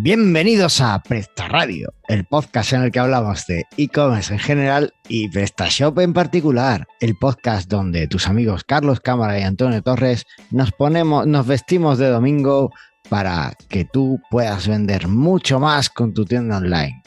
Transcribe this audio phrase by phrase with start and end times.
[0.00, 5.28] Bienvenidos a Presta Radio, el podcast en el que hablamos de e-commerce en general y
[5.28, 11.26] PrestaShop en particular, el podcast donde tus amigos Carlos Cámara y Antonio Torres nos ponemos,
[11.26, 12.70] nos vestimos de domingo
[13.08, 17.02] para que tú puedas vender mucho más con tu tienda online.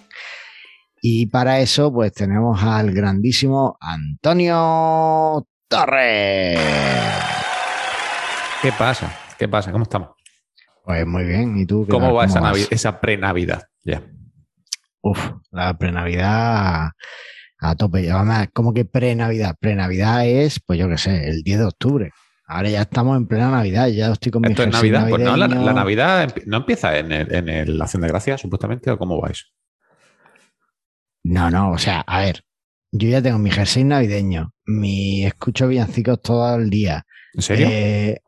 [1.02, 6.60] Y para eso, pues tenemos al grandísimo Antonio Torres.
[8.62, 9.18] ¿Qué pasa?
[9.40, 9.72] ¿Qué pasa?
[9.72, 10.21] ¿Cómo estamos?
[10.84, 11.58] Pues muy bien.
[11.58, 11.86] ¿Y tú?
[11.86, 12.18] qué ¿Cómo tal?
[12.18, 13.64] va esa, pre-Navidad?
[13.84, 14.04] Ya.
[15.02, 16.90] Uf, la pre-Navidad
[17.60, 18.10] a tope.
[18.12, 19.56] Además, como que pre-Navidad.
[19.60, 22.12] Pre-Navidad es, pues yo qué sé, el 10 de octubre.
[22.52, 23.88] Ahora ya estamos en plena Navidad.
[23.88, 25.08] Ya estoy con mi ¿Esto es Navidad?
[25.08, 28.98] Pues no, la, Navidad no empieza en el, en el Acción de Gracias, supuestamente, ¿o
[28.98, 29.46] cómo va eso?
[31.24, 32.44] No, no, o sea, a ver.
[32.92, 34.54] Yo ya tengo mi jersey navideño.
[34.66, 37.06] Mi escucho villancicos todo el día.
[37.34, 37.68] ¿En serio?
[37.70, 38.22] Eh,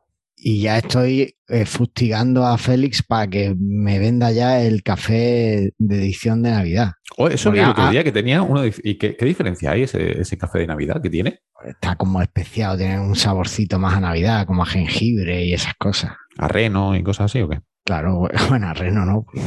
[0.45, 5.95] y ya estoy eh, fustigando a Félix para que me venda ya el café de
[5.95, 6.91] edición de Navidad.
[7.17, 8.65] Oh, eso vi el otro día que tenía uno.
[8.65, 11.39] ¿Y qué, qué diferencia hay ese, ese café de Navidad que tiene?
[11.65, 16.11] Está como especiado, tiene un saborcito más a Navidad, como a jengibre y esas cosas.
[16.37, 17.61] ¿A reno y cosas así o qué?
[17.85, 19.41] Claro, bueno, a Reno no, porque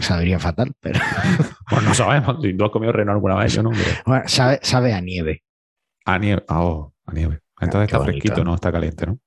[0.00, 1.00] sabría fatal, pero
[1.70, 2.36] Pues no sabemos.
[2.42, 3.70] Si tú has comido reno alguna vez, yo no.
[4.06, 5.44] bueno, sabe, sabe a nieve.
[6.04, 6.44] A nieve.
[6.48, 7.40] Ah, oh, a nieve.
[7.58, 8.18] Entonces está bonito.
[8.18, 9.18] fresquito, no está caliente, ¿no?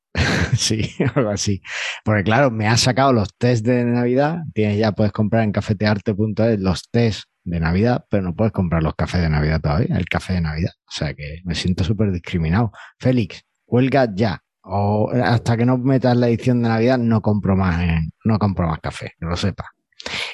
[0.57, 1.61] Sí, algo así.
[2.03, 4.39] Porque claro, me ha sacado los test de Navidad.
[4.53, 8.93] Tienes ya, puedes comprar en cafetearte.es los test de Navidad, pero no puedes comprar los
[8.95, 10.71] cafés de Navidad todavía, el café de Navidad.
[10.87, 12.71] O sea que me siento súper discriminado.
[12.99, 14.43] Félix, huelga ya.
[14.61, 18.67] O hasta que no metas la edición de Navidad, no compro más, en- no compro
[18.67, 19.67] más café, que lo sepas.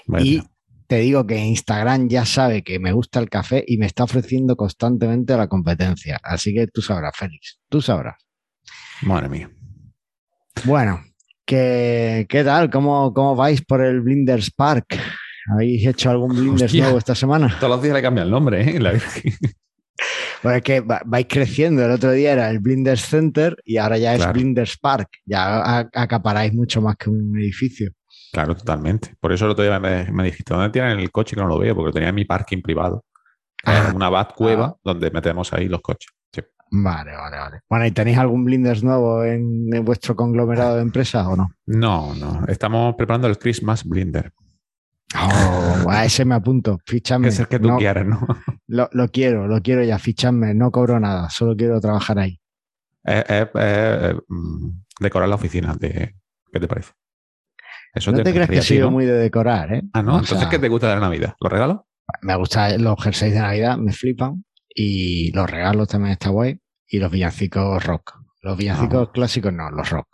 [0.08, 0.26] Vaya.
[0.26, 0.44] Y
[0.88, 4.56] te digo que Instagram ya sabe que me gusta el café y me está ofreciendo
[4.58, 6.20] constantemente la competencia.
[6.24, 8.16] Así que tú sabrás, Félix, tú sabrás.
[9.04, 9.50] Madre mía.
[10.64, 11.04] Bueno,
[11.46, 12.70] ¿qué, qué tal?
[12.70, 14.98] ¿Cómo, ¿Cómo vais por el Blinders Park?
[15.52, 16.84] ¿Habéis hecho algún Blinders Hostia.
[16.84, 17.56] nuevo esta semana?
[17.60, 18.80] Todos los días le cambia el nombre, ¿eh?
[18.80, 18.94] La.
[20.42, 21.86] Pues es que va- vais creciendo.
[21.86, 24.34] El otro día era el Blinders Center y ahora ya es Claro.
[24.34, 25.10] Blinders Park.
[25.26, 27.92] Ya acaparáis mucho más que un edificio.
[28.32, 29.14] Claro, totalmente.
[29.20, 31.58] Por eso el otro día me, me dijiste, ¿dónde tienen el coche que no lo
[31.60, 31.76] veo?
[31.76, 33.06] Porque lo tenía en mi parking privado.
[33.64, 33.92] Ah.
[33.96, 36.10] Una bat cueva donde metemos ahí los coches.
[36.34, 36.42] Sí.
[36.72, 37.60] Vale, vale, vale.
[37.70, 41.52] Bueno, ¿y tenéis algún Blinders nuevo en, en vuestro conglomerado de empresas o no?
[41.68, 42.44] No, no.
[42.48, 44.34] Estamos preparando el Christmas Blinder.
[45.18, 46.78] Oh, a ese me apunto.
[46.86, 47.28] Que Fichadme.
[47.30, 48.28] es el que tú No, quieras, ¿no?
[48.68, 49.98] Lo, lo quiero, lo quiero ya.
[50.00, 50.54] Fichadme.
[50.54, 51.30] No cobro nada.
[51.30, 52.40] Solo quiero trabajar ahí.
[53.04, 55.76] Es, es- es, mm, decorar la oficina.
[55.80, 56.16] De,
[56.52, 56.92] ¿Qué te parece?
[57.94, 58.92] Eso No te que gustaría a ti, soy ¿no?
[58.92, 59.82] muy de decorar, ¿eh?
[59.94, 60.14] Ah, no.
[60.16, 61.36] O Entonces, sea, ¿qué te gusta de la Navidad?
[61.40, 61.80] ¿Los regalos?
[62.22, 64.44] Me gustan los jerseys de Navidad, me flipan.
[64.78, 66.60] Y los regalos también está guay.
[66.88, 68.14] Y los villancicos rock.
[68.42, 69.12] Los villancicos Ah.
[69.14, 70.08] clásicos no, los rock.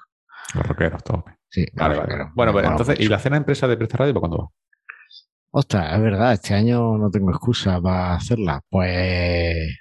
[0.55, 1.25] Los rockeros, todo.
[1.49, 2.01] Sí, Vale, vale.
[2.09, 2.27] rockeros.
[2.35, 4.47] Bueno, Me pues entonces, ¿y la cena empresa de Presta Radio para cuándo va?
[5.53, 8.61] Ostras, es verdad, este año no tengo excusa para hacerla.
[8.69, 9.77] Pues,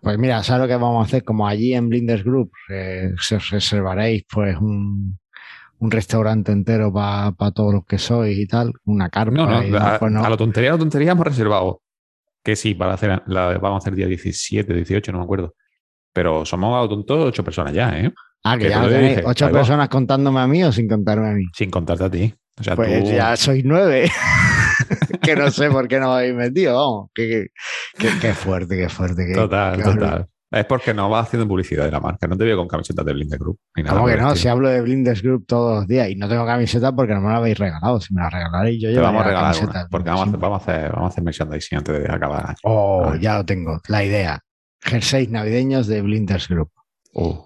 [0.00, 1.24] pues mira, ¿sabes lo que vamos a hacer?
[1.24, 5.18] Como allí en Blinders Group, eh, se reservaréis pues un,
[5.78, 9.32] un restaurante entero para todos los que sois y tal, una carpa.
[9.36, 9.62] No, no.
[9.62, 10.24] y A, pues no.
[10.24, 11.82] a lo tontería, a lo tontería hemos reservado.
[12.44, 15.54] Que sí, para hacer la, vamos a hacer día 17, 18, no me acuerdo.
[16.12, 18.12] Pero somos a lo tonto ocho personas ya, ¿eh?
[18.44, 19.16] Ah, que que ya te lo lo tenéis.
[19.16, 21.44] dije, Ocho personas contándome a mí o sin contarme a mí.
[21.54, 22.34] Sin contarte a ti.
[22.60, 23.10] O sea, Pues tú...
[23.10, 24.10] ya sois nueve.
[25.22, 27.10] que no sé por qué no habéis metido, vamos.
[27.14, 27.46] Qué, qué,
[27.98, 29.24] qué- qué fuerte, qué fuerte.
[29.26, 30.26] qué- Total, total.
[30.54, 32.26] Es porque no vas haciendo publicidad de la marca.
[32.28, 33.58] No te veo con camisetas de Blinder Group.
[33.76, 34.36] Ni nada ¿Cómo por que no?
[34.36, 37.28] Si hablo de Blinders Group todos los días y no tengo camiseta porque no me
[37.28, 38.00] la habéis regalado.
[38.00, 39.88] Si me la regalaréis yo llevaría vamos a la regalar una.
[39.90, 40.40] Porque vamos a, hacer, Blinders.
[40.40, 42.56] vamos, a hacer, vamos a hacer merchandising antes de acabar el año.
[42.62, 43.16] Oh, Ah.
[43.20, 43.80] ya lo tengo.
[43.88, 44.40] La idea.
[44.80, 46.70] Jerseys navideños de Blinders Group.
[47.14, 47.36] Uh,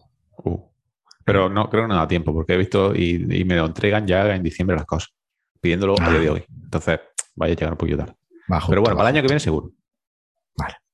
[0.44, 0.60] uh.
[1.24, 4.06] Pero no creo que no da tiempo porque he visto y, y me lo entregan
[4.06, 5.10] ya en diciembre las cosas.
[5.60, 6.44] Pidiéndolo a día de hoy.
[6.64, 7.00] Entonces,
[7.34, 8.14] vaya a llegar un poquito tarde.
[8.48, 8.68] Bajo.
[8.68, 9.70] Pero bueno, para el año que viene seguro.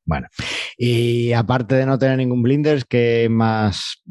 [0.05, 0.29] Bueno.
[0.77, 4.03] Y aparte de no tener ningún Blinders, ¿qué más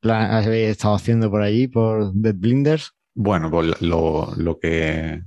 [0.00, 2.92] plan- habéis estado haciendo por allí, por Dead Blinders?
[3.14, 5.22] Bueno, pues lo, lo que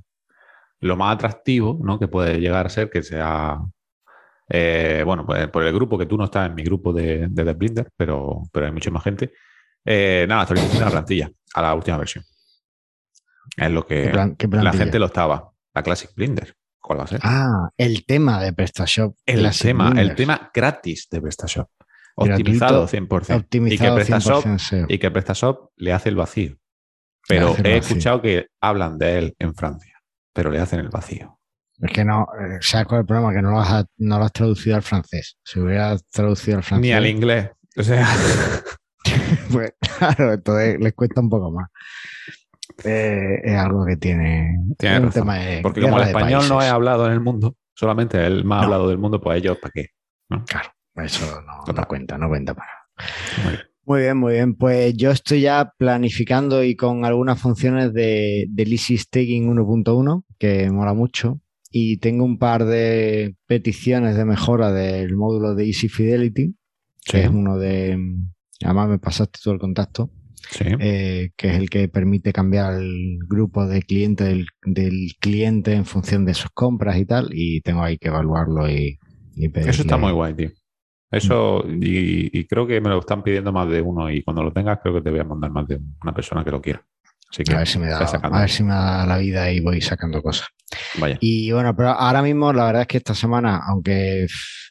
[0.80, 2.00] lo más atractivo, ¿no?
[2.00, 3.60] Que puede llegar a ser que sea
[4.50, 7.44] eh, bueno, pues por el grupo que tú no estás en mi grupo de, de
[7.46, 9.32] The Blinder, pero, pero hay mucha más gente.
[9.86, 12.24] Eh, nada, actualización de la plantilla a la última versión.
[13.58, 15.52] Es lo que ¿Qué plan- qué la gente lo estaba.
[15.74, 16.56] La Classic Blinder.
[17.22, 19.16] Ah, el tema de PrestaShop.
[19.26, 21.70] el tema, el tema gratis de PrestaShop.
[22.16, 23.36] Gratuito, Optimizado 100%.
[23.38, 24.86] Optimizado y que PrestaShop 100% SEO.
[24.88, 26.58] y que PrestaShop le hace el vacío.
[27.28, 30.00] Pero he escuchado que hablan de él en Francia,
[30.34, 31.40] pero le hacen el vacío.
[31.80, 33.34] Es que no, eh, ¿sabes cuál es el problema?
[33.34, 35.38] Que no lo, has, no lo has traducido al francés.
[35.44, 36.82] Si hubieras traducido al francés.
[36.82, 37.50] Ni al inglés.
[37.76, 38.08] O sea,
[39.52, 41.70] Pues claro, entonces les cuesta un poco más.
[42.84, 45.22] Eh, es algo que tiene, tiene un razón.
[45.22, 48.44] tema de Porque como el de español no es hablado en el mundo, solamente el
[48.46, 48.64] más No.
[48.66, 49.88] hablado del mundo, pues ellos, ¿para qué?
[50.48, 52.70] Claro, eso no, no cuenta, no cuenta para.
[53.44, 53.62] Muy bien.
[53.86, 54.56] Muy bien, muy bien.
[54.56, 60.72] Pues yo estoy ya planificando y con algunas funciones de, del Easy Staking 1.1, que
[60.72, 61.42] mola mucho.
[61.70, 66.56] Y tengo un par de peticiones de mejora del módulo de Easy Fidelity,
[67.04, 67.98] que Sí, es uno de.
[68.64, 70.10] Además, me pasaste todo el contacto,
[70.50, 70.66] sí.
[70.80, 75.86] eh, que es el que permite cambiar el grupo de cliente del, del cliente en
[75.86, 77.30] función de sus compras y tal.
[77.32, 79.00] Y tengo ahí que evaluarlo y,
[79.36, 80.50] y Eso está muy guay, tío.
[81.12, 84.52] Eso, y, y creo que me lo están pidiendo más de uno y cuando lo
[84.52, 86.84] tengas creo que te voy a mandar más de una persona que lo quiera.
[87.30, 89.60] Así que A ver si me da, a ver si me da la vida y
[89.60, 90.48] voy sacando cosas.
[91.00, 91.18] Vaya.
[91.20, 94.26] Y bueno, pero ahora mismo la verdad es que esta semana, aunque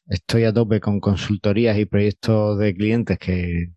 [0.08, 3.68] estoy a tope con consultorías y proyectos de clientes que,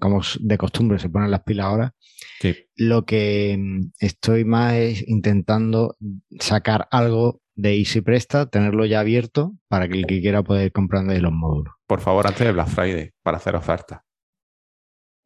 [0.00, 1.94] como de costumbre, se ponen las pilas ahora,
[2.40, 2.54] Sí.
[2.76, 5.96] lo que mm, estoy más es intentando
[6.38, 10.72] sacar algo de Easy Presta, tenerlo ya abierto para que el que quiera poder ir
[10.72, 11.74] comprando ahí los módulos.
[11.86, 14.00] Por favor, antes de Black Friday, para hacer ofertas.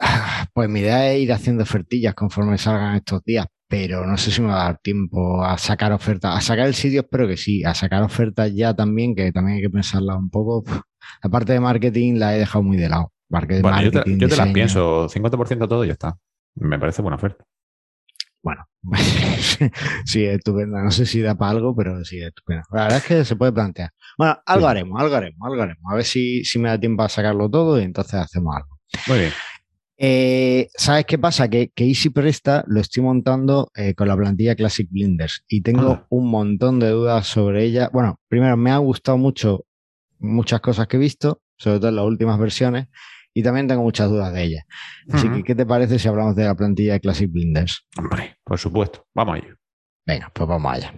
[0.01, 4.31] Ah, Pues mi idea es ir haciendo ofertillas conforme salgan estos días, pero no sé
[4.31, 6.37] si me va a dar tiempo a sacar ofertas.
[6.37, 9.63] A sacar el sitio espero que sí, a sacar ofertas ya también, que también hay
[9.63, 10.65] que pensarlas un poco.
[11.23, 13.13] La parte de marketing la he dejado muy de lado.
[13.31, 13.47] Bueno,
[13.83, 16.19] yo te, marketing, yo te las pienso, 50% todo y ya está.
[16.57, 17.45] Me parece buena oferta.
[18.43, 18.65] Bueno,
[20.05, 20.83] sí, estupenda.
[20.83, 22.63] No sé si da para algo, pero sí, estupenda.
[22.73, 23.91] La verdad es que se puede plantear.
[24.19, 24.71] Bueno, algo Sí.
[24.71, 25.85] haremos, algo haremos, algo haremos.
[25.93, 28.79] A ver si, si me da tiempo a sacarlo todo y entonces hacemos algo.
[29.09, 29.33] Muy bien.
[30.03, 31.49] Eh, ¿Sabes qué pasa?
[31.49, 35.91] Que, que Easy Presta lo estoy montando eh, con la plantilla Classic Blinders y tengo
[35.93, 36.07] Ah.
[36.09, 37.91] un montón de dudas sobre ella.
[37.93, 39.67] Bueno, primero me han gustado mucho
[40.19, 42.89] muchas cosas que he visto, sobre todo en las últimas versiones,
[43.35, 44.65] y también tengo muchas dudas de ella.
[45.13, 47.87] Así que, ¿qué te parece si hablamos de la plantilla de Classic Blinders?
[47.97, 49.07] Hombre, por supuesto.
[49.15, 49.57] Vamos a ello.
[50.07, 50.93] Venga, pues vamos allá.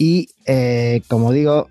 [0.00, 1.68] Y eh, como digo,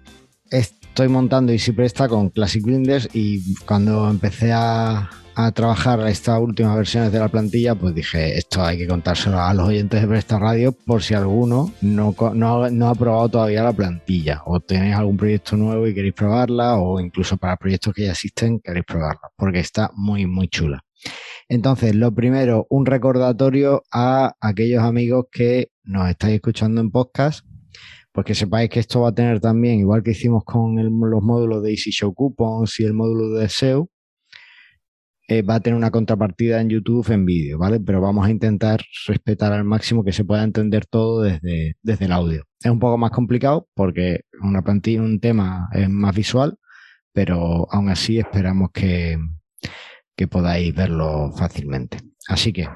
[0.52, 6.76] estoy montando Easy Presta con Classic Blinders y cuando empecé a, a trabajar estas últimas
[6.76, 10.40] versiones de la plantilla, pues dije, esto hay que contárselo a los oyentes de Presta
[10.40, 15.56] Radio por si alguno no, no, ha probado todavía la plantilla o tenéis algún proyecto
[15.56, 19.92] nuevo y queréis probarla o incluso para proyectos que ya existen queréis probarla, porque está
[19.94, 20.84] muy, muy chula.
[21.48, 27.46] Entonces, lo primero, un recordatorio a aquellos amigos que nos estáis escuchando en podcast,
[28.12, 31.62] pues que sepáis que esto va a tener también, igual que hicimos con los módulos
[31.62, 33.88] de Easy Show Coupons y el módulo de SEO,
[35.28, 37.80] eh, va a tener una contrapartida en YouTube en vídeo, ¿vale?
[37.80, 42.14] Pero vamos a intentar respetar al máximo que se pueda entender todo desde, desde el
[42.14, 42.46] audio.
[42.62, 46.58] Es un poco más complicado porque una plantilla, un tema es más visual,
[47.12, 49.18] pero aún así esperamos que,
[50.16, 51.98] que podáis verlo fácilmente.
[52.30, 52.70] Así que,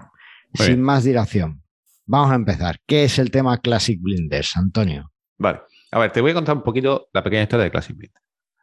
[0.53, 0.81] sin bien.
[0.81, 1.63] más dilación,
[2.05, 2.79] vamos a empezar.
[2.85, 5.11] ¿Qué es el tema Classic Blinders, Antonio?
[5.37, 5.61] Vale.
[5.91, 8.13] A ver, te voy a contar un poquito la pequeña historia de Classic Blind.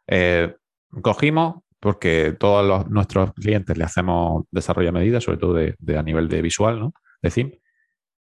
[0.07, 0.55] Eh,
[1.01, 5.97] cogimos, porque todos los- nuestros clientes le hacemos desarrollo a medida, sobre todo de, de
[5.97, 6.93] a nivel de visual, ¿no?
[7.21, 7.59] De theme.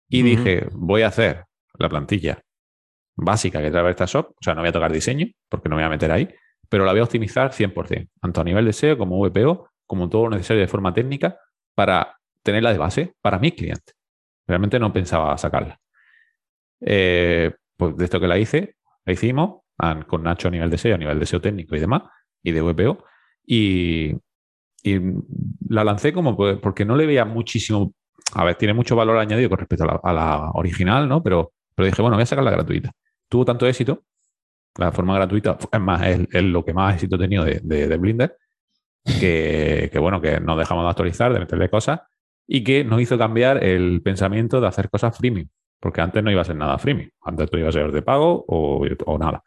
[0.08, 1.44] Y dije, voy a hacer
[1.78, 2.40] la plantilla
[3.16, 5.86] básica que trae PrestaShop, o sea, no voy a tocar diseño, porque no me voy
[5.86, 6.28] a meter ahí,
[6.68, 10.24] pero la voy a optimizar 100%, tanto a nivel de SEO como VPO, como todo
[10.24, 11.38] lo necesario de forma técnica
[11.74, 13.94] para tenerla de base para mis clientes.
[14.46, 15.78] Realmente no pensaba sacarla.
[16.80, 19.62] Eh, pues de esto que la hice, la hicimos
[20.06, 22.02] con Nacho a nivel de SEO, a nivel de SEO técnico y demás,
[22.42, 23.04] y de VPO,
[23.46, 24.14] y,
[25.68, 27.94] la lancé como pues, porque no le veía muchísimo,
[28.34, 31.22] a ver, tiene mucho valor añadido con respecto a la, la original, ¿no?
[31.22, 32.92] Pero, pero dije, bueno, voy a sacarla gratuita.
[33.28, 34.04] Tuvo tanto éxito,
[34.76, 37.96] la forma gratuita, es más, es, lo que más éxito he tenido de, de, de
[37.96, 38.36] Blinder,
[39.04, 42.00] que, bueno, que nos dejamos de actualizar, de meterle cosas,
[42.46, 45.48] y que nos hizo cambiar el pensamiento de hacer cosas freemium,
[45.80, 48.44] porque antes no iba a ser nada freemium, antes tú ibas a ser de pago
[48.46, 49.42] o nada.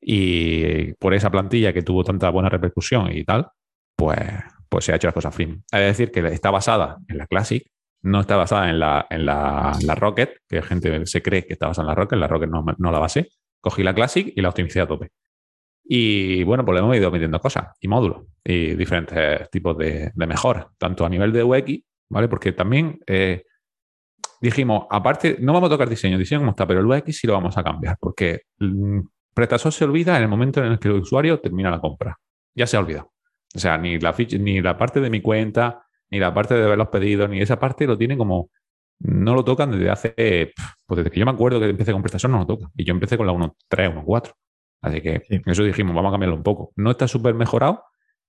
[0.00, 3.48] Y por esa plantilla que tuvo tanta buena repercusión y tal,
[3.96, 4.18] pues,
[4.68, 5.62] pues se ha hecho las cosas freemium.
[5.70, 7.62] Es decir, que está basada en la Classic,
[8.02, 11.66] no está basada en la, en la, la Rocket, que gente se cree que está
[11.66, 13.28] basada en la Rocket, la Rocket no, no la basé.
[13.60, 15.10] Cogí la Classic y la optimicé a tope.
[15.84, 20.38] Y bueno, pues le hemos ido metiendo cosas y módulos y diferentes tipos de, de
[20.78, 22.28] tanto a nivel de UX, ¿vale?
[22.28, 23.42] Porque también eh,
[24.40, 27.32] dijimos, aparte, no vamos a tocar diseño, diseño como está, pero el UX sí lo
[27.32, 29.00] vamos a cambiar, porque mm,
[29.34, 32.18] PrestaShop se olvida en el momento en el que el usuario termina la compra.
[32.54, 33.12] Ya se ha olvidado.
[33.54, 36.66] O sea, ni la, ficha, ni la parte de mi cuenta, ni la parte de
[36.66, 38.50] ver los pedidos, ni esa parte lo tiene como.
[39.00, 40.52] No lo tocan desde hace.
[40.86, 42.70] Pues desde que yo me acuerdo que empecé con PrestaShop no lo toca.
[42.76, 44.32] Y yo empecé con la 1.3, 1.4.
[44.82, 46.72] Así que eso dijimos, vamos a cambiarlo un poco.
[46.76, 47.84] No está súper mejorado,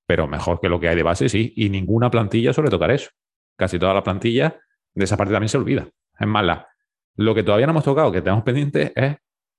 [0.06, 1.54] pero mejor que lo que hay de base, sí.
[1.56, 3.10] Y ninguna plantilla suele tocar eso.
[3.58, 4.60] Casi toda la plantilla
[4.94, 5.88] de esa parte también se olvida.
[6.20, 6.68] Es más, la,
[7.16, 9.16] lo que todavía no hemos tocado, que tenemos pendiente, es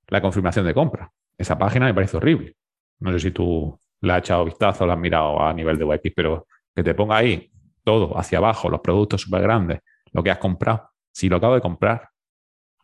[0.09, 1.11] la confirmación de compra.
[1.43, 2.55] Esa página me parece horrible.
[3.01, 6.13] No sé si tú la has echado vistazo la has mirado a nivel de UX,
[6.15, 7.51] pero que te ponga ahí
[7.83, 9.81] todo hacia abajo, los productos súper grandes,
[10.13, 10.91] lo que has comprado.
[11.11, 12.11] Si lo acabo de comprar,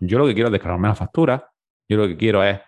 [0.01, 1.49] yo lo que quiero es descargarme la factura,
[1.89, 2.59] yo lo que quiero es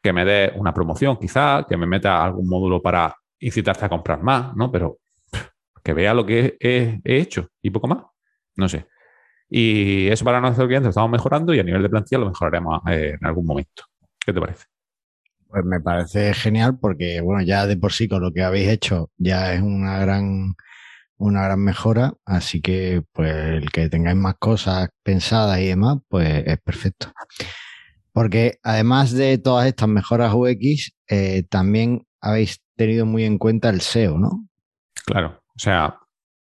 [0.00, 4.22] que me dé una promoción quizá, que me meta algún módulo para incitarte a comprar
[4.22, 4.70] más, ¿no?
[4.70, 4.98] Pero
[5.82, 8.04] que vea lo que he, hecho y poco más.
[8.54, 8.86] No sé.
[9.50, 12.82] Y eso para nuestros clientes lo estamos mejorando y a nivel de plantilla lo mejoraremos
[12.88, 13.82] eh, en algún momento.
[14.24, 14.77] ¿Qué te parece?
[15.48, 19.10] Pues me parece genial porque, bueno, ya de por sí con lo que habéis hecho
[19.16, 20.54] ya es una gran,
[21.16, 22.12] una gran mejora.
[22.26, 27.12] Así que, pues, el que tengáis más cosas pensadas y demás, pues es perfecto.
[28.12, 33.80] Porque además de todas estas mejoras UX, eh, también habéis tenido muy en cuenta el
[33.80, 34.48] SEO, ¿no?
[35.06, 35.40] Claro.
[35.56, 35.98] O sea,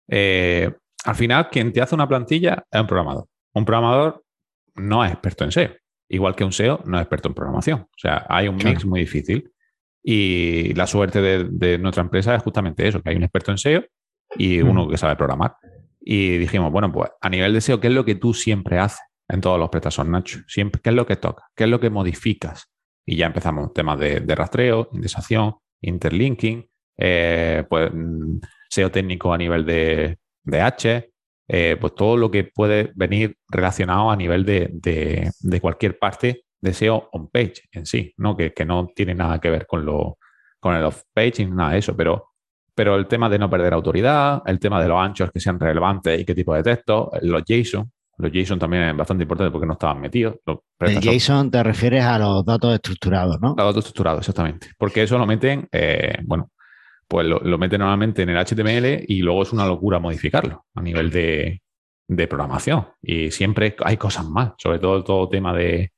[0.09, 0.73] eh,
[1.05, 3.27] al final, quien te hace una plantilla es un programador.
[3.53, 4.23] Un programador
[4.75, 5.71] no es experto en SEO.
[6.09, 7.81] Igual que un SEO no es experto en programación.
[7.81, 9.51] O sea, hay un mix muy difícil.
[10.03, 13.83] Y la suerte de, nuestra empresa es justamente eso, que hay un experto en SEO
[14.35, 14.69] y mm.
[14.69, 15.55] uno que sabe programar.
[15.99, 19.01] Y dijimos, bueno, pues a nivel de SEO, ¿qué es lo que tú siempre haces
[19.27, 20.39] en todos los prestadores, Nacho?
[20.47, 21.43] Siempre, ¿Qué es lo que toca?
[21.55, 22.71] ¿Qué es lo que modificas?
[23.05, 28.39] Y ya empezamos temas de, rastreo, indexación, interlinking, eh, pues mm,
[28.69, 31.08] SEO técnico a nivel de, de H,
[31.51, 37.09] eh, pues todo lo que puede venir relacionado a nivel de, cualquier parte de SEO
[37.11, 38.37] on-page en sí, ¿no?
[38.37, 40.19] Que, no tiene nada que ver con, lo,
[40.59, 42.29] con el off-page ni nada de eso, pero,
[42.75, 46.21] pero el tema de no perder autoridad, el tema de los anchos que sean relevantes
[46.21, 49.73] y qué tipo de texto, los JSON, los JSON también es bastante importante porque no
[49.73, 50.35] estaban metidos.
[50.81, 53.49] el JSON te refieres a los datos estructurados, ¿no?
[53.49, 54.67] Los datos estructurados, exactamente.
[54.77, 56.51] Porque eso lo meten, eh, bueno,
[57.09, 61.09] pues lo, mete normalmente en el HTML y luego es una locura modificarlo a nivel
[61.09, 61.59] de,
[62.27, 62.87] programación.
[63.01, 65.91] Y siempre hay cosas más, sobre todo todo tema de,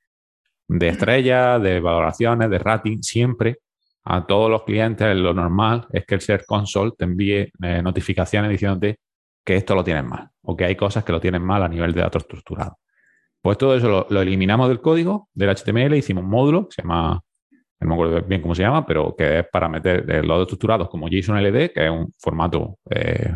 [0.70, 3.58] estrellas, de valoraciones, de rating, siempre
[4.06, 8.50] a todos los clientes lo normal es que el Search Console te envíe eh, notificaciones
[8.50, 8.98] diciéndote
[9.44, 11.92] que esto lo tienes mal o que hay cosas que lo tienen mal a nivel
[11.92, 12.76] de datos estructurados.
[13.42, 17.22] Pues todo eso lo, lo eliminamos del código del HTML, hicimos un módulo se llama
[17.82, 20.88] no me acuerdo bien cómo se llama, pero que es para meter los datos estructurados
[20.90, 23.34] como JSON-LD, que es un formato eh,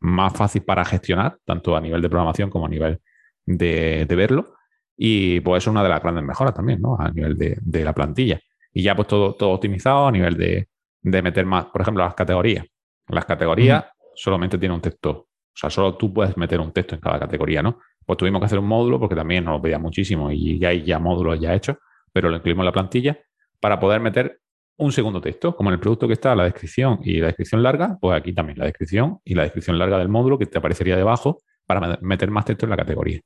[0.00, 3.00] más fácil para gestionar, tanto a nivel de programación como a nivel
[3.46, 4.54] de, verlo.
[4.96, 6.96] Y pues es una de las grandes mejoras también, ¿no?
[6.98, 8.40] A nivel de, la plantilla.
[8.72, 10.68] Y ya pues todo, todo optimizado a nivel de,
[11.02, 12.66] meter más, por ejemplo, las categorías.
[13.06, 15.10] Las categorías solamente tienen un texto.
[15.10, 17.78] O sea, solo tú puedes meter un texto en cada categoría, ¿no?
[18.04, 20.82] Pues tuvimos que hacer un módulo porque también nos lo pedía muchísimo y ya hay
[20.82, 21.76] ya módulos ya hechos,
[22.12, 23.18] pero lo incluimos en la plantilla
[23.60, 24.40] para poder meter
[24.78, 27.98] un segundo texto, como en el producto que está la descripción y la descripción larga,
[28.00, 31.38] pues aquí también la descripción y la descripción larga del módulo que te aparecería debajo
[31.66, 33.20] para meter más texto en la categoría.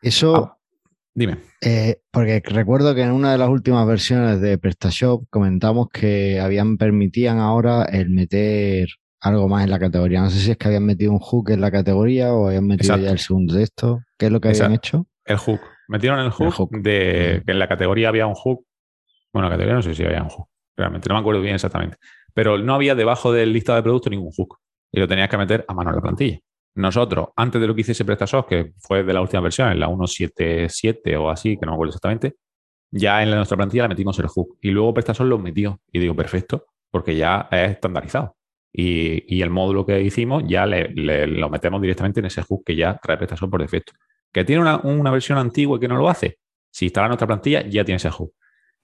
[0.00, 0.58] Eso, ah,
[1.14, 1.38] dime.
[1.60, 6.78] Eh, porque recuerdo que en una de las últimas versiones de PrestaShop comentamos que habían
[6.78, 8.88] permitían ahora el meter
[9.20, 10.22] algo más en la categoría.
[10.22, 12.96] No sé si es que habían metido un hook en la categoría o habían metido
[12.96, 14.00] ya el segundo texto.
[14.18, 15.06] ¿Qué es lo que habían hecho?
[15.24, 15.60] El hook.
[15.88, 18.65] Metieron el hook, de que en la categoría había un hook
[19.36, 20.48] bueno, categoría no sé si había un hook.
[20.74, 21.98] Realmente no me acuerdo bien exactamente.
[22.32, 24.56] Pero no había debajo del listado de productos ningún hook.
[24.90, 26.38] Y lo tenías que meter a mano en la plantilla.
[26.76, 29.88] Nosotros, antes de lo que hiciese PrestaShop, que fue de la última versión, en la
[29.88, 32.36] 1.7.7 o así, que no me acuerdo exactamente,
[32.90, 34.56] ya en nuestra plantilla le metimos el hook.
[34.62, 35.80] Y luego PrestaShop lo metió.
[35.92, 38.36] Y digo, perfecto, porque ya es estandarizado.
[38.72, 43.18] Y, el módulo que hicimos ya lo metemos directamente en ese hook que ya trae
[43.18, 43.92] PrestaShop por defecto.
[44.32, 46.38] ¿Que tiene una, una versión antigua que no lo hace?
[46.70, 48.32] Si instala nuestra plantilla, ya tiene ese hook.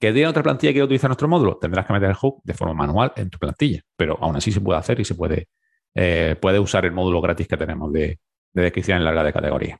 [0.03, 1.57] ¿Que tiene otra plantilla que quiere utilizar nuestro módulo?
[1.61, 4.59] Tendrás que meter el hook de forma manual en tu plantilla, pero aún así se
[4.59, 5.47] puede hacer y se puede,
[5.95, 8.19] eh, puede usar el módulo gratis que tenemos de,
[8.51, 9.79] descripción en larga de categoría.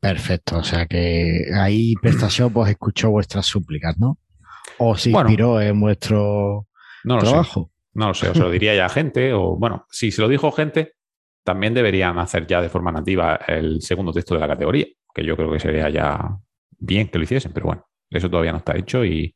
[0.00, 4.16] Perfecto, o sea que ahí PrestaShop pues escuchó vuestras súplicas, ¿no?
[4.78, 6.66] O se inspiró en vuestro
[7.04, 7.70] no trabajo.
[7.92, 10.28] No lo sé, o se lo diría ya a gente, o bueno, si se lo
[10.28, 10.94] dijo gente,
[11.44, 15.36] también deberían hacer ya de forma nativa el segundo texto de la categoría, que yo
[15.36, 16.38] creo que sería ya
[16.78, 17.86] bien que lo hiciesen, pero bueno.
[18.10, 19.34] Eso todavía no está hecho y,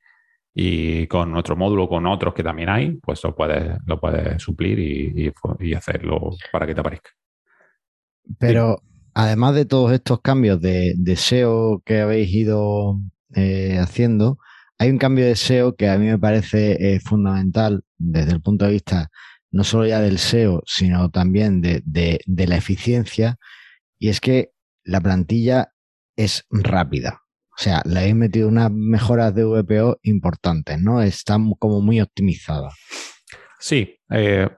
[1.09, 5.75] con nuestro módulo, con otros que también hay, pues lo puedes, lo puedes suplir y,
[5.75, 7.11] hacerlo para que te aparezca.
[8.39, 8.83] Pero
[9.15, 12.99] además de todos estos cambios de, SEO que habéis ido
[13.35, 14.39] eh, haciendo,
[14.79, 18.67] hay un cambio de SEO que a mí me parece eh, fundamental desde el punto
[18.67, 19.11] de vista
[19.53, 23.37] no solo ya del SEO, sino también de, de la eficiencia,
[23.99, 24.53] y es que
[24.85, 25.73] la plantilla
[26.17, 27.20] es rápida.
[27.61, 31.03] O sea, le habéis metido unas mejoras de VPO importantes, ¿no?
[31.03, 32.73] Están como muy optimizadas.
[33.59, 34.49] Sí, eh,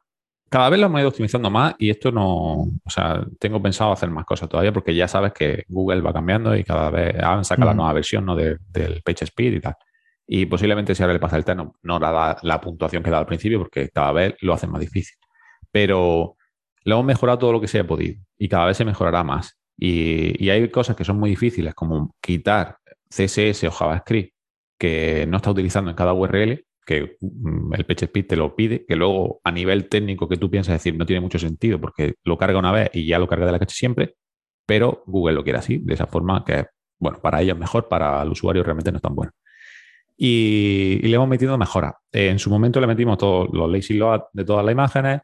[0.49, 4.09] cada vez lo hemos ido optimizando más y esto no, o sea, tengo pensado hacer
[4.09, 7.71] más cosas todavía porque ya sabes que Google va cambiando y cada vez han sacado
[7.71, 8.37] la nueva versión ¿no?
[8.37, 9.75] del PageSpeed y tal.
[10.25, 13.27] Y posiblemente si ahora le pasa el test no, da la puntuación que da al
[13.27, 15.17] principio porque cada vez lo hacen más difícil.
[15.73, 16.37] Pero
[16.85, 19.59] lo hemos mejorado todo lo que se haya podido y cada vez se mejorará más.
[19.77, 22.77] Y, y hay cosas que son muy difíciles como quitar
[23.13, 24.35] CSS o JavaScript
[24.79, 28.97] que no está utilizando en cada URL, que mm, el PageSpeed te lo pide, que
[28.97, 32.59] luego a nivel técnico que tú piensas decir no tiene mucho sentido porque lo carga
[32.59, 34.17] una vez y ya lo carga de la caché siempre,
[34.67, 36.67] pero Google lo quiere así, de esa forma que,
[36.99, 39.33] bueno, para ellos mejor, para el usuario realmente no es tan bueno.
[40.17, 41.97] Y, le hemos metido mejora.
[42.13, 45.21] en su momento le metimos todos los lazy load de todas las imágenes,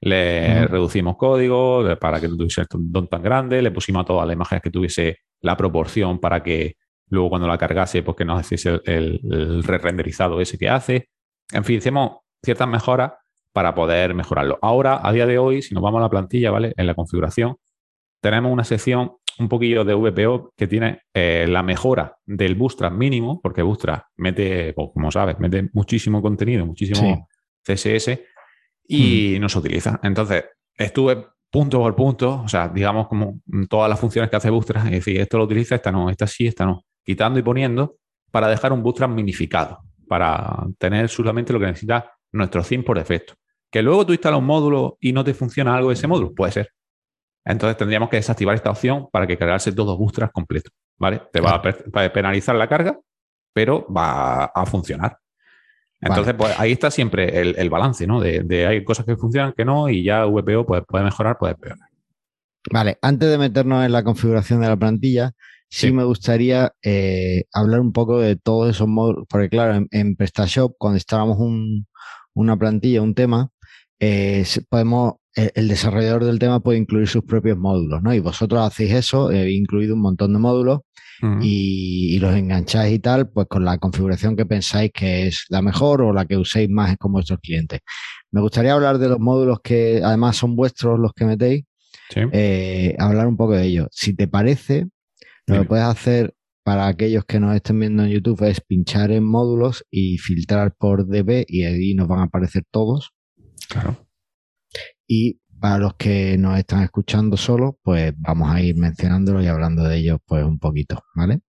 [0.00, 4.26] le reducimos código para que no tuviese un don tan grande, le pusimos a todas
[4.26, 6.76] las imágenes que tuviese la proporción para que
[7.12, 11.10] luego cuando la cargase, pues que nos hiciese el, el re-renderizado ese que hace.
[11.52, 13.12] En fin, hicimos ciertas mejoras
[13.52, 14.58] para poder mejorarlo.
[14.62, 16.72] Ahora, a día de hoy, si nos vamos a la plantilla, ¿vale?
[16.74, 17.56] En la configuración,
[18.22, 23.40] tenemos una sección un poquillo de VPO que tiene eh, la mejora del Bootstrap mínimo,
[23.42, 27.28] porque Bootstrap mete, pues, como sabes, mete muchísimo contenido, muchísimo
[27.62, 28.20] CSS
[28.88, 30.00] y no se utiliza.
[30.02, 34.86] Entonces, estuve punto por punto, o sea, digamos como todas las funciones que hace Bootstrap,
[34.86, 37.96] es decir, esto lo utiliza, esta no, esta sí, esta no quitando y poniendo
[38.30, 43.34] para dejar un bootstrap minificado, para tener solamente lo que necesita nuestro theme por defecto.
[43.70, 46.52] Que luego tú instalas un módulo y no te funciona algo de ese módulo, puede
[46.52, 46.70] ser.
[47.44, 51.22] Entonces tendríamos que desactivar esta opción para que cargarse todos bootstraps completos, ¿vale?
[51.32, 52.98] Te va a penalizar la carga,
[53.52, 55.18] pero va a funcionar.
[56.02, 58.20] Entonces, pues ahí está siempre el, balance, ¿no?
[58.20, 61.88] De, hay cosas que funcionan, que no, y ya VPO pues, puede mejorar, puede empeorar.
[62.72, 65.32] Vale, antes de meternos en la configuración de la plantilla,
[65.72, 70.74] sí, me gustaría eh, hablar un poco de todos esos módulos, porque claro, en, PrestaShop,
[70.78, 71.38] cuando instalamos
[72.34, 73.48] una plantilla, un tema,
[73.98, 78.12] eh, podemos, el, desarrollador del tema puede incluir sus propios módulos, ¿no?
[78.12, 80.80] Y vosotros hacéis eso, he incluido un montón de módulos
[81.40, 86.02] y, los engancháis y tal, pues con la configuración que pensáis que es la mejor
[86.02, 87.80] o la que uséis más con vuestros clientes.
[88.30, 91.64] Me gustaría hablar de los módulos que además son vuestros los que metéis,
[92.14, 93.86] eh, hablar un poco de ellos.
[93.92, 94.88] Si te parece,
[95.46, 99.24] lo que puedes hacer para aquellos que nos estén viendo en YouTube es pinchar en
[99.24, 103.12] módulos y filtrar por DB y ahí nos van a aparecer todos.
[103.68, 104.06] Claro.
[105.06, 109.84] Y para los que nos están escuchando solo, pues vamos a ir mencionándolo y hablando
[109.84, 111.40] de ellos pues un poquito, ¿vale?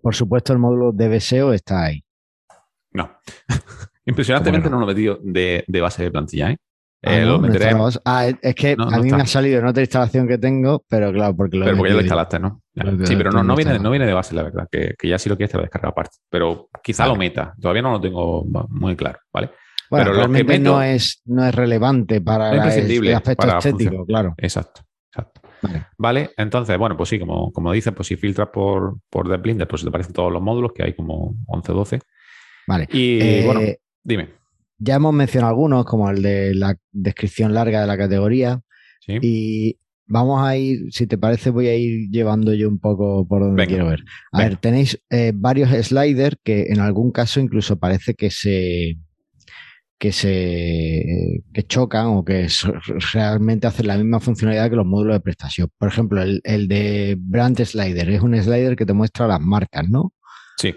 [0.00, 2.04] Por supuesto, el módulo de SEO está ahí.
[2.92, 3.10] No.
[4.04, 4.78] Impresionantemente no?
[4.78, 6.58] lo he metido de, de base de plantilla, ¿eh?
[7.04, 7.74] Ah, eh, lo meteré.
[8.04, 11.34] Ah, es que a mí me ha salido en otra instalación que tengo, pero claro,
[11.34, 11.64] porque lo.
[11.64, 12.62] Pero porque ya lo instalaste, ¿no?
[13.04, 15.36] Sí, pero no, no, viene, no viene de base, la verdad, que, ya si lo
[15.36, 16.18] quieres te lo descarga aparte.
[16.30, 19.50] Pero quizá lo meta, todavía no lo tengo muy claro, ¿vale?
[19.90, 24.34] Bueno, pero realmente no, es, no es relevante para el aspecto estético, claro.
[24.38, 25.40] Exacto, exacto.
[25.98, 26.30] Vale.
[26.36, 29.82] entonces, bueno, pues sí, como, como dices, pues si filtras por, por The Blinder, pues
[29.82, 31.98] te aparecen todos los módulos, que hay como 11 12.
[32.68, 32.88] Vale.
[32.92, 33.60] Y eh, bueno,
[34.02, 34.41] dime.
[34.84, 38.60] Ya hemos mencionado algunos, como el de la descripción larga de la categoría.
[39.06, 43.42] Y vamos a ir, si te parece, voy a ir llevando yo un poco por
[43.42, 44.02] donde quiero ver.
[44.32, 48.98] A ver, tenéis eh, varios sliders que en algún caso incluso parece que se
[49.98, 52.48] que se que chocan o que
[53.12, 55.68] realmente hacen la misma funcionalidad que los módulos de prestación.
[55.78, 59.88] Por ejemplo, el, el de Brand Slider es un slider que te muestra las marcas,
[59.88, 60.12] ¿no?
[60.58, 60.74] Sí.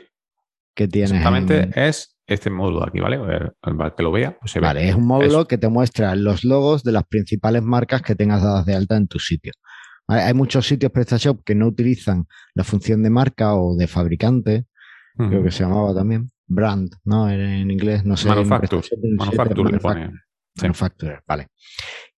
[0.75, 1.11] Que tienes.
[1.11, 3.19] Exactamente, es este módulo aquí, ¿vale?
[3.61, 6.83] Para que lo vea, pues se Vale, es un módulo que te muestra los logos
[6.83, 9.53] de las principales marcas que tengas dadas de alta en tu sitio.
[10.07, 14.65] Hay muchos sitios PrestaShop que no utilizan la función de marca o de fabricante,
[15.17, 17.29] creo que se llamaba también, brand, ¿no?
[17.29, 18.27] En, inglés, no sé.
[18.27, 18.85] Manufacturer.
[19.17, 20.11] Manufacturer,
[20.61, 21.47] Manufacturer, vale.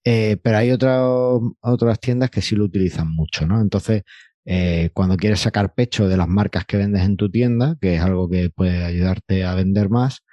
[0.04, 3.60] Eh, pero hay otras tiendas que sí lo utilizan mucho, ¿no?
[3.60, 4.02] Entonces,
[4.48, 8.00] eh, cuando quieres sacar pecho de las marcas que vendes en tu tienda, que es
[8.00, 10.24] algo que puede ayudarte a vender más,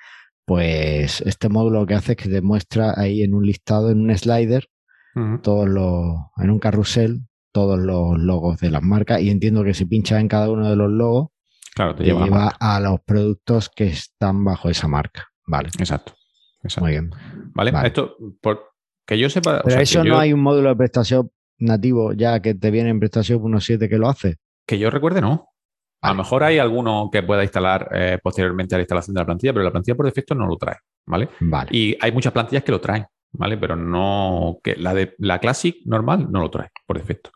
[0.46, 4.02] pues este módulo lo que hace es que te muestra ahí en un listado, en
[4.02, 4.68] un slider,
[5.42, 7.22] todos los, en un carrusel,
[7.52, 9.22] todos los logos de las marcas.
[9.22, 11.30] Y entiendo que si pinchas en cada uno de los logos,
[11.74, 15.28] claro, te, lleva, a los productos que están bajo esa marca.
[15.48, 15.70] Vale.
[15.80, 16.14] Exacto.
[16.80, 17.12] Muy bien.
[17.54, 17.72] Vale.
[17.84, 18.74] Esto, por,
[19.06, 19.62] que yo sepa.
[19.64, 23.42] Pero eso no hay un módulo de prestación nativo ya que te viene en PrestaShop
[23.42, 24.38] 1.7 que lo hace?
[24.66, 25.50] Que yo recuerde, no.
[26.02, 29.26] A lo mejor hay alguno que pueda instalar eh, posteriormente a la instalación de la
[29.26, 31.30] plantilla, pero la plantilla por defecto no lo trae, ¿vale?
[31.40, 31.70] Vale.
[31.72, 33.58] Y hay muchas plantillas que lo traen, ¿vale?
[33.58, 37.32] Pero no, que la de la Classic normal no lo trae por defecto.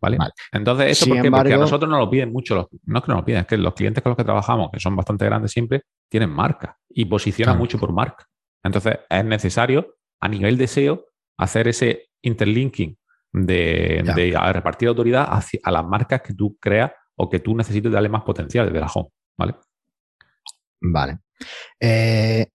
[0.00, 0.18] ¿Vale?
[0.52, 1.30] Entonces, ¿esto por qué?
[1.30, 3.46] Porque a nosotros nos lo piden mucho, los, no es que nos lo piden, es
[3.46, 7.06] que los clientes con los que trabajamos, que son bastante grandes siempre, tienen marca y
[7.06, 8.26] posicionan mucho por marca.
[8.62, 11.06] Entonces, es necesario a nivel de SEO
[11.38, 12.98] hacer ese interlinking
[13.34, 14.02] de,
[14.52, 18.22] repartir autoridad hacia, a las marcas que tú creas o que tú necesites darle más
[18.22, 19.54] potencial desde la home, ¿vale?
[20.80, 21.18] Vale.
[21.80, 22.46] Eh,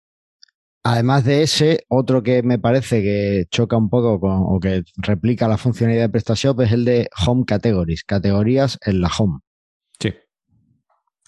[0.83, 5.47] además de ese, otro que me parece que choca un poco con, o que replica
[5.47, 9.39] la funcionalidad de PrestaShop es el de Home Categories, categorías en la Home.
[9.99, 10.13] Sí.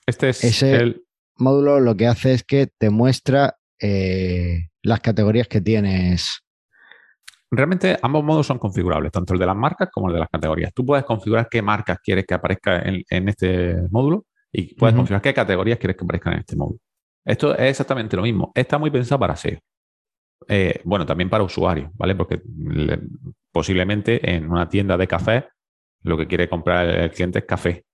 [0.05, 1.05] Este es ese el
[1.37, 6.41] módulo lo que hace es que te muestra eh, las categorías que tienes
[7.51, 10.73] realmente ambos modos son configurables, tanto el de las marcas como el de las categorías.
[10.73, 15.33] Tú puedes configurar qué marcas quieres que aparezca en, este módulo y puedes configurar qué
[15.33, 16.79] categorías quieres que aparezcan en este módulo.
[17.25, 18.51] Esto es exactamente lo mismo.
[18.55, 19.59] Está muy pensado para SEO.
[20.47, 22.15] Eh, bueno, también para usuarios, ¿vale?
[22.15, 22.41] Porque
[23.51, 25.45] posiblemente en una tienda de café
[26.03, 27.85] lo que quiere comprar el cliente es café.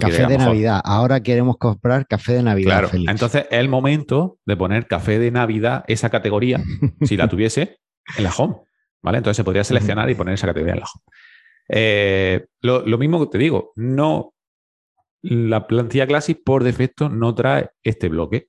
[0.00, 0.80] café de Navidad.
[0.84, 2.88] Ahora queremos comprar café de Navidad.
[2.88, 3.10] Claro.
[3.10, 6.62] Entonces es el momento de poner café de Navidad, esa categoría,
[7.02, 7.78] si la tuviese,
[8.16, 8.56] en la home.
[9.02, 9.18] ¿Vale?
[9.18, 11.04] Entonces se podría seleccionar y poner esa categoría en la home.
[11.68, 14.34] Eh, lo, mismo que te digo, no,
[15.22, 18.48] la plantilla Classic por defecto no trae este bloque.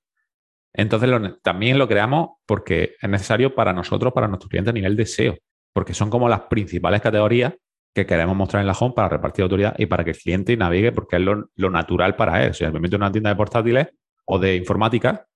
[0.73, 1.09] Entonces
[1.43, 5.37] también lo creamos porque es necesario para nosotros, para nuestros clientes a nivel de SEO,
[5.71, 7.53] porque son como las principales categorías
[7.93, 10.91] que queremos mostrar en la home para repartir autoridad y para que el cliente navegue
[10.91, 12.51] porque es lo, natural para él.
[12.51, 13.87] O sea, me meto en una tienda de portátiles
[14.25, 15.27] o de informática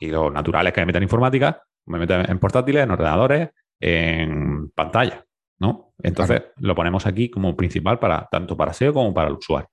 [0.00, 3.50] y lo natural es que me metan en informática, me metan en portátiles, en ordenadores,
[3.80, 5.24] en pantalla,
[5.58, 5.94] ¿no?
[6.02, 9.68] Entonces lo ponemos aquí como principal para tanto para SEO como para el usuario.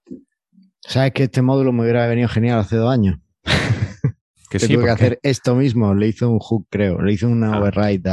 [0.81, 3.17] ¿Sabes que este módulo me hubiera venido genial hace dos años?
[4.49, 7.53] que, sí, tuve que hacer esto mismo, le hizo un hook, creo, le hizo una
[7.53, 7.59] ah.
[7.59, 8.09] override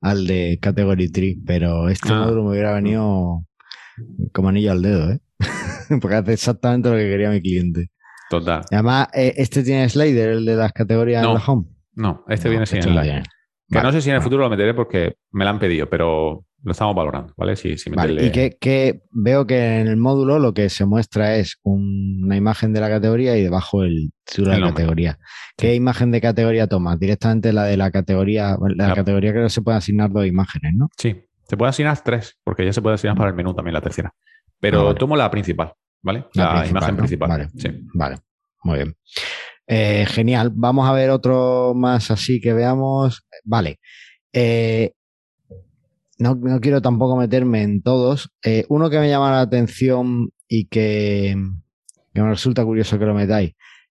[0.00, 2.20] al de Category 3, pero este ah.
[2.20, 3.44] módulo me hubiera venido
[4.32, 5.20] como anillo al dedo, ¿eh?
[6.00, 7.90] porque hace exactamente lo que quería mi cliente.
[8.30, 8.60] Total.
[8.70, 11.64] además, eh, ¿este tiene slider, el de las categorías en la home?
[11.94, 13.22] No, este viene sin slider.
[13.68, 16.44] Que no sé si en el futuro lo meteré porque me lo han pedido, pero
[16.62, 17.54] lo estamos valorando, ¿vale?
[17.54, 22.72] Si, Y que, veo que en el módulo lo que se muestra es una imagen
[22.72, 25.18] de la categoría y debajo el título de la categoría.
[25.56, 26.98] ¿Qué imagen de categoría tomas?
[26.98, 28.56] Directamente la de la categoría.
[28.74, 30.88] La, categoría creo que se puede asignar dos imágenes, ¿no?
[30.96, 33.80] Sí, se puede asignar tres, porque ya se puede asignar para el menú también la
[33.80, 34.12] tercera.
[34.60, 36.26] Pero ah, tomo la principal, ¿vale?
[36.34, 37.28] La, imagen principal.
[37.28, 37.48] Vale.
[37.94, 38.16] vale,
[38.64, 38.96] muy bien.
[39.70, 40.50] Eh, genial.
[40.54, 43.26] Vamos a ver otro más así que veamos.
[43.44, 43.78] Vale.
[44.32, 44.92] Eh,
[46.18, 48.30] no, quiero tampoco meterme en todos.
[48.42, 51.36] Eh, uno que me llama la atención y que,
[52.14, 53.52] me resulta curioso que lo metáis.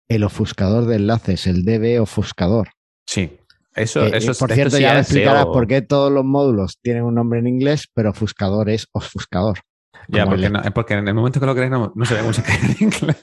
[0.09, 2.71] El ofuscador de enlaces, el DB ofuscador.
[3.07, 3.39] Sí.
[3.77, 7.39] Eso, eso por cierto, ya me explicarás por qué todos los módulos tienen un nombre
[7.39, 9.61] en inglés, pero ofuscador es ofuscador.
[10.09, 12.77] Ya, porque, porque, en el momento que lo creéis no, no se ve mucho en
[12.81, 13.19] inglés.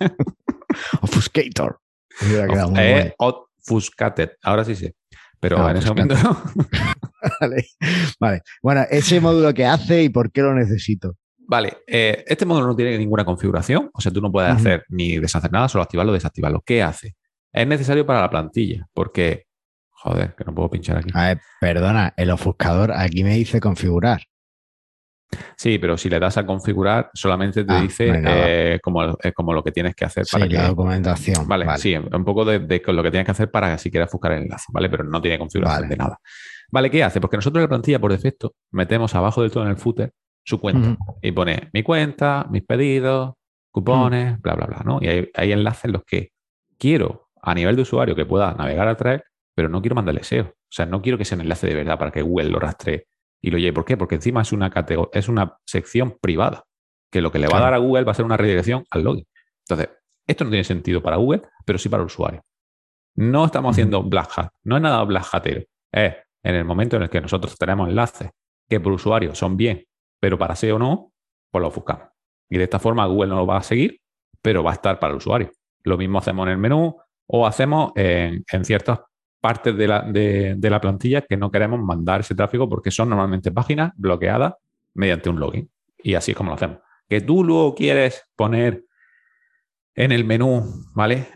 [1.02, 1.80] Ofuscator.
[2.78, 4.92] Eh, obfuscated, ahora sí sí.
[5.40, 6.42] Pero ah, en ese momento no.
[8.20, 8.42] vale.
[8.64, 11.18] Bueno, ese módulo que hace y por qué lo necesito.
[11.48, 15.18] Vale, eh, este módulo no tiene ninguna configuración, o sea, tú no puedes hacer ni
[15.18, 16.64] deshacer nada, solo activarlo o desactivarlo.
[16.66, 17.16] ¿Qué hace?
[17.54, 19.46] Es necesario para la plantilla, porque,
[19.92, 21.12] joder, que no puedo pinchar aquí.
[21.14, 24.22] A ver, perdona, el ofuscador aquí me dice configurar.
[25.58, 29.54] Sí, pero si le das a configurar, solamente te ah, dice eh, como, eh, como,
[29.54, 31.48] lo que tienes que hacer para la documentación.
[31.48, 34.44] Vale, sí, un poco de, lo que tienes que hacer para si quieras buscar el
[34.44, 34.90] enlace, ¿vale?
[34.90, 36.20] Pero no tiene configuración de nada.
[36.72, 37.20] Vale, ¿qué hace?
[37.20, 40.12] Porque nosotros en la plantilla, por defecto, metemos abajo del todo en el footer
[40.44, 43.34] su cuenta y pone mi cuenta, mis pedidos,
[43.72, 45.00] cupones, bla, bla, bla, ¿no?
[45.02, 46.30] Y hay, hay, enlaces en los que
[46.78, 49.24] quiero a nivel de usuario que pueda navegar a través,
[49.56, 50.46] pero no quiero mandarle SEO.
[50.46, 53.08] O sea, no quiero que sea un enlace de verdad para que Google lo rastree
[53.46, 53.74] y lo lleve.
[53.74, 53.96] ¿Por qué?
[53.96, 54.74] Porque encima es una,
[55.14, 56.64] es una sección privada,
[57.12, 59.04] que lo que le va a dar a Google va a ser una redirección al
[59.04, 59.28] login.
[59.60, 62.42] Entonces, esto no tiene sentido para Google, pero sí para el usuario.
[63.18, 65.62] No estamos haciendo black hat, no es nada black hatero.
[65.92, 68.32] Es en el momento en el que nosotros tenemos enlaces
[68.68, 69.86] que por usuario son bien,
[70.20, 71.14] pero para SEO no,
[71.52, 72.08] pues lo buscamos.
[72.50, 74.02] Y de esta forma Google no lo va a seguir,
[74.42, 75.52] pero va a estar para el usuario.
[75.84, 79.02] Lo mismo hacemos en el menú o hacemos en, en ciertas
[79.46, 83.52] partes de la, de, la plantilla que no queremos mandar ese tráfico porque son normalmente
[83.52, 84.56] páginas bloqueadas
[84.96, 85.70] mediante un login.
[86.02, 86.80] Y así es como lo hacemos.
[87.08, 88.86] Que tú luego quieres poner
[89.94, 90.64] en el menú,
[90.96, 91.28] ¿vale?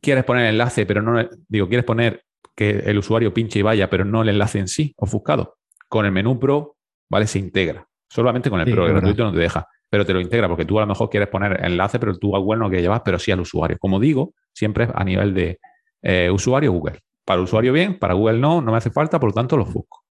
[0.00, 2.24] Quieres poner el enlace, pero no, digo, quieres poner
[2.56, 5.58] que el usuario pinche y vaya, pero no el enlace en sí, ofuscado.
[5.90, 6.78] Con el menú Pro,
[7.10, 7.26] ¿vale?
[7.26, 7.86] Se integra.
[8.08, 10.78] Solamente con el Pro, el gratuito no te deja, pero te lo integra porque tú
[10.78, 13.30] a lo mejor quieres poner enlace, pero tú a Google no que llevas, pero sí
[13.30, 13.76] al usuario.
[13.78, 15.60] Como digo, siempre a nivel de
[16.00, 16.98] eh, usuario Google.
[17.24, 19.64] Para el usuario bien, para Google no, no me hace falta, por lo tanto lo
[19.64, 20.04] busco.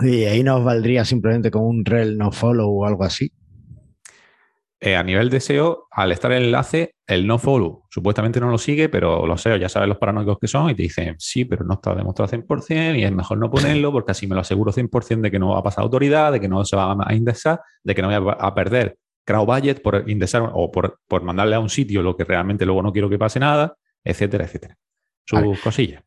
[0.00, 3.32] Y ahí nos valdría simplemente con un rel no follow o algo así.
[4.80, 8.58] eh, a nivel de SEO, al estar el enlace, el no follow supuestamente no lo
[8.58, 11.64] sigue, pero los SEO ya saben los paranoicos que son y te dicen, sí, pero
[11.64, 15.22] no está demostrado 100% y es mejor no ponerlo porque así me lo aseguro 100%
[15.22, 17.94] de que no va a pasar autoridad, de que no se va a indexar, de
[17.94, 18.98] que no voy a perder
[19.28, 22.92] crowd budget por indexar o por, mandarle a un sitio lo que realmente luego no
[22.92, 24.76] quiero que pase nada, etcétera, etcétera.
[25.26, 26.02] Sus cosillas.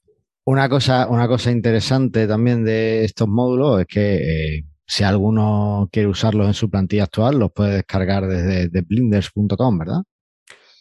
[0.52, 4.16] Una cosa, una cosa interesante también de estos módulos es que
[4.58, 10.02] eh, si alguno quiere usarlos en su plantilla actual, los puede descargar desde blinders.com, ¿verdad?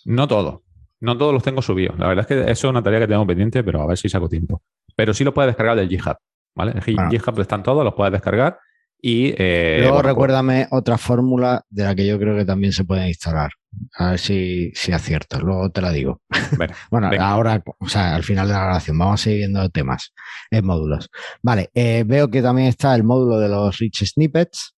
[0.06, 0.62] No todos.
[0.98, 1.96] No todos los tengo subidos.
[2.00, 4.08] La verdad es que eso es una tarea que tengo pendiente, pero a ver si
[4.08, 4.60] saco tiempo.
[4.96, 6.16] Pero sí los puedes descargar del GitHub.
[6.56, 6.72] ¿Vale?
[6.72, 8.58] El GitHub están todos, los puedes descargar.
[9.02, 12.84] Y, eh, Luego pues recuérdame otra fórmula de la que yo creo que también se
[12.84, 13.50] puede instalar.
[13.94, 15.40] A ver si, si acierto.
[15.40, 16.20] Luego te la digo.
[16.90, 20.12] bueno, ahora, o sea, al final de la grabación, vamos a seguir viendo temas
[20.50, 21.08] en módulos.
[21.42, 24.74] Vale, eh, veo que también está el módulo de los rich snippets.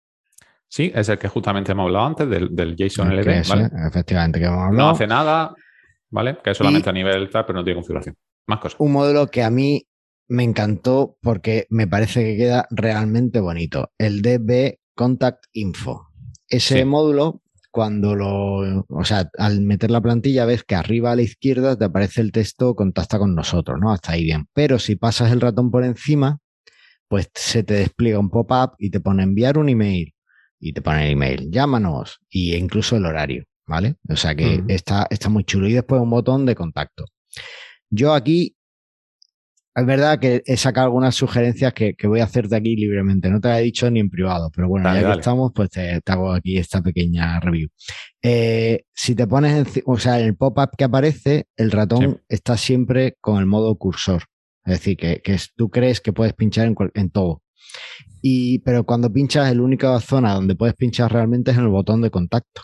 [0.68, 3.28] Sí, es el que justamente hemos hablado antes, del, del JSON LD.
[3.88, 4.78] Efectivamente, que hemos hablado.
[4.78, 5.54] No hace nada,
[6.10, 6.38] ¿vale?
[6.44, 8.16] Que es solamente a nivel tal, pero no tiene configuración.
[8.48, 8.80] Más cosas.
[8.80, 9.86] Un módulo que a mí
[10.32, 13.92] me encantó porque me parece que queda realmente bonito.
[13.98, 16.08] El DB Contact Info.
[16.48, 21.22] Ese módulo cuando lo, o sea, al meter la plantilla ves que arriba a la
[21.22, 23.92] izquierda te aparece el texto contacta con nosotros, ¿no?
[23.92, 24.48] Hasta ahí bien.
[24.54, 26.40] Pero si pasas el ratón por encima,
[27.10, 30.14] pues se te despliega un pop-up y te pone enviar un email
[30.62, 33.96] y te pone el email, llámanos y incluso el horario, ¿vale?
[34.08, 37.04] O sea que está, está muy chulo y después un botón de contacto.
[37.90, 38.56] Yo aquí
[39.74, 43.30] es verdad que he sacado algunas sugerencias que, voy a hacerte aquí libremente.
[43.30, 46.02] No te las he dicho ni en privado, pero bueno, ya que estamos, pues te,
[46.06, 47.70] hago aquí esta pequeña review.
[48.22, 52.58] Eh, si te pones, en, o sea, en el pop-up que aparece, el ratón está
[52.58, 54.24] siempre con el modo cursor.
[54.66, 57.42] Es decir, que, tú crees que puedes pinchar en, todo.
[58.22, 62.02] Y, pero cuando pinchas, la única zona donde puedes pinchar realmente es en el botón
[62.02, 62.64] de contacto.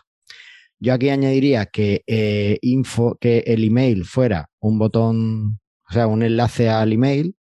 [0.79, 6.23] Yo aquí añadiría que eh, info, que el email fuera un botón o sea, un
[6.23, 7.35] enlace al email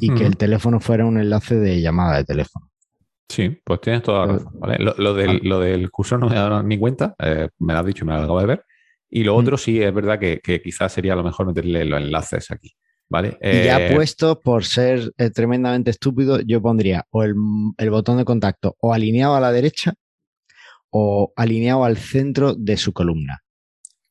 [0.00, 2.70] y que el teléfono fuera un enlace de llamada de teléfono.
[3.28, 4.52] Sí, pues tienes toda la razón.
[5.42, 8.12] Lo, del, curso no me he dado ni cuenta, eh, me lo has dicho, me
[8.12, 8.64] lo acabo de ver.
[9.08, 12.72] Y lo otro sí es verdad que, quizás sería lo mejor meterle los enlaces aquí.
[13.08, 13.38] ¿Vale?
[13.40, 17.36] y ya eh, puesto, por ser eh, tremendamente estúpido, yo pondría o el,
[17.78, 19.94] el, botón de contacto o alineado a la derecha
[20.90, 23.44] o alineado al centro de su columna.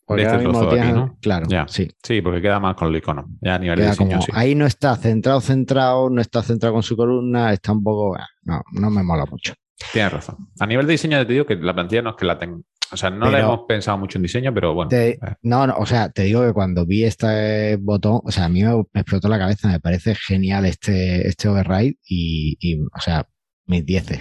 [0.05, 1.17] Porque este mismo ¿no?
[1.19, 1.89] Claro, sí.
[2.03, 3.25] Sí, porque queda más con el icono.
[3.41, 6.95] Ya a nivel de diseño, Ahí no está centrado, centrado, no está centrado con su
[6.95, 8.15] columna, está un poco.
[8.43, 9.53] No, no me mola mucho.
[9.91, 10.37] Tienes razón.
[10.59, 12.59] A nivel de diseño, te digo que la plantilla no es que la tenga.
[12.91, 14.91] O sea, no le hemos pensado mucho en diseño, pero bueno.
[14.93, 15.17] Eh.
[15.41, 18.63] no, no, o sea, te digo que cuando vi este botón, o sea, a mí
[18.63, 23.27] me, explotó la cabeza, me parece genial este, este override y, y o sea,
[23.65, 24.19] mis dieces.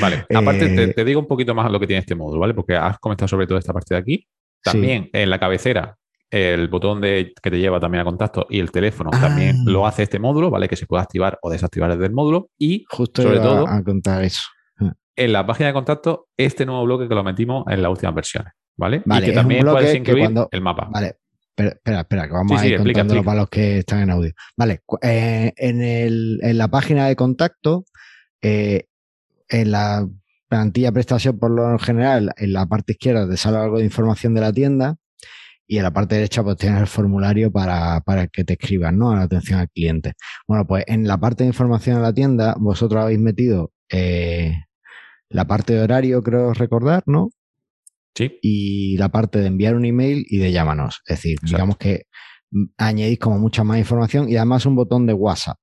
[0.00, 2.54] Vale, aparte te, eh, te, digo un poquito más lo que tiene este módulo, ¿vale?
[2.54, 4.28] Porque has comentado sobre todo esta parte de aquí.
[4.72, 5.96] También en la cabecera,
[6.30, 9.64] el botón de, que te lleva también a contacto y el teléfono también ah.
[9.66, 10.68] lo hace este módulo, ¿vale?
[10.68, 12.50] Que se puede activar o desactivar desde el módulo.
[12.58, 14.42] Y Justo sobre todo, a contar eso.
[14.80, 14.92] Ah.
[15.14, 18.52] En la página de contacto, este nuevo bloque que lo metimos en las últimas versiones,
[18.76, 19.02] ¿vale?
[19.04, 20.88] y que también puedes incluir el mapa.
[20.90, 21.16] Vale,
[21.56, 24.32] espera, espera, que vamos a ir contándolo para los que están en audio.
[24.56, 27.84] Vale, eh, en, el, en, la página de contacto,
[28.42, 28.86] eh,
[29.48, 30.06] en la
[30.48, 34.40] plantilla prestación por lo general, en la parte izquierda te sale algo de información de
[34.40, 34.96] la tienda
[35.66, 39.10] y en la parte derecha pues tienes el formulario para, que te escriban, ¿no?
[39.10, 40.12] A la atención al cliente.
[40.46, 44.54] Bueno, pues en la parte de información de la tienda vosotros habéis metido eh,
[45.28, 47.30] la parte de horario, creo recordar, ¿no?
[48.14, 48.38] Sí.
[48.40, 51.02] Y la parte de enviar un email y de llámanos.
[51.06, 52.04] Es decir, digamos que
[52.78, 55.58] añadís como mucha más información y además un botón de WhatsApp.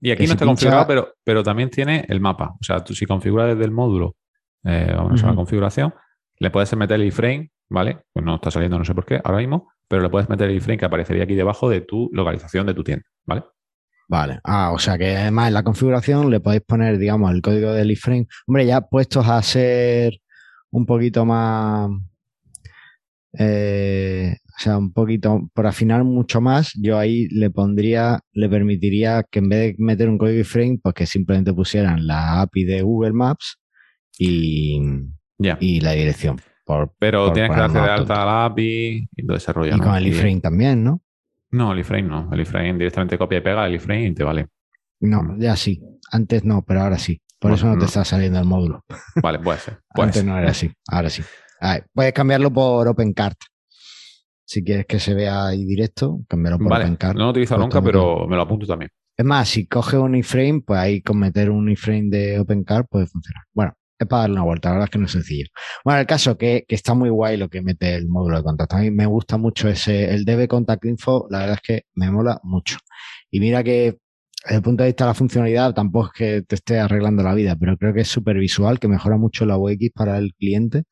[0.00, 2.54] Y aquí no está configurado, pero, pero también tiene el mapa.
[2.60, 4.16] O sea, tú si configuras desde el módulo,
[4.64, 5.94] eh, vamos a la configuración,
[6.38, 7.98] le puedes meter el iframe, ¿vale?
[8.12, 10.56] Pues no está saliendo, no sé por qué, ahora mismo, pero le puedes meter el
[10.56, 13.44] iframe que aparecería aquí debajo de tu localización de tu tienda, ¿vale?
[14.08, 14.40] Vale.
[14.42, 17.92] Ah, o sea que además en la configuración le podéis poner, digamos, el código del
[17.92, 18.26] iframe.
[18.46, 20.20] Hombre, ya puestos a ser
[20.70, 21.90] un poquito más
[23.38, 29.24] eh, o sea, un poquito, por afinar mucho más, yo ahí le pondría, le permitiría
[29.30, 32.82] que en vez de meter un código frame, pues que simplemente pusieran la API de
[32.82, 33.58] Google Maps
[34.18, 34.80] y,
[35.60, 36.40] y la dirección.
[36.98, 39.74] Pero tienes que darte de alta la API y todo ese rollo.
[39.74, 41.02] Y con el iframe también, ¿no?
[41.50, 42.28] No, el iframe no.
[42.32, 44.46] El iframe directamente copia y pega el iframe y te vale.
[45.00, 45.40] No, mm.
[45.40, 45.82] ya sí.
[46.12, 47.20] Antes no, pero ahora sí.
[47.40, 48.84] Por eso no, te está saliendo el módulo.
[49.22, 49.78] Vale, puede ser.
[49.94, 51.22] Antes no era así, ahora sí.
[51.92, 53.38] Puedes cambiarlo por OpenCart.
[54.44, 57.80] Si quieres que se vea ahí directo, cambiarlo por vale, No lo he utilizado nunca,
[57.80, 58.90] pero me lo apunto también.
[59.16, 63.06] Es más, si coge un iframe, pues ahí con meter un iframe de OpenCard puede
[63.06, 63.44] funcionar.
[63.52, 65.46] Bueno, es para darle una vuelta, la verdad es que no es sencillo.
[65.84, 68.76] Bueno, el caso que, que está muy guay lo que mete el módulo de contacto.
[68.76, 72.10] A mí me gusta mucho ese, el DB Contact Info, la verdad es que me
[72.10, 72.78] mola mucho.
[73.30, 73.98] Y mira que
[74.42, 77.34] desde el punto de vista de la funcionalidad, tampoco es que te esté arreglando la
[77.34, 80.84] vida, pero creo que es súper visual, que mejora mucho la UX para el cliente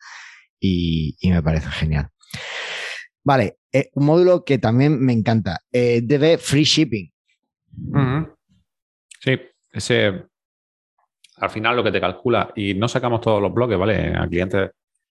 [0.61, 2.09] y, y me parece genial.
[3.25, 7.13] Vale, eh, un módulo que también me encanta, eh, DB Free Shipping.
[9.21, 9.41] Sí,
[9.73, 10.29] ese
[11.41, 14.15] al final lo que te calcula, y no sacamos todos los bloques, ¿vale?
[14.17, 14.71] A clientes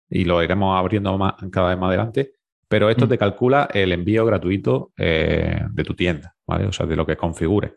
[0.09, 2.33] y lo iremos abriendo más, cada vez más adelante,
[2.67, 3.09] pero esto mm.
[3.09, 6.65] te calcula el envío gratuito eh, de tu tienda, ¿vale?
[6.65, 7.75] O sea, de lo que configure.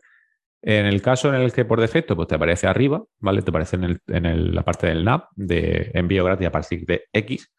[0.61, 3.41] En el caso en el que por defecto pues te aparece arriba, ¿vale?
[3.41, 7.49] Te aparece en, la parte del NAP de envío gratis a partir de X.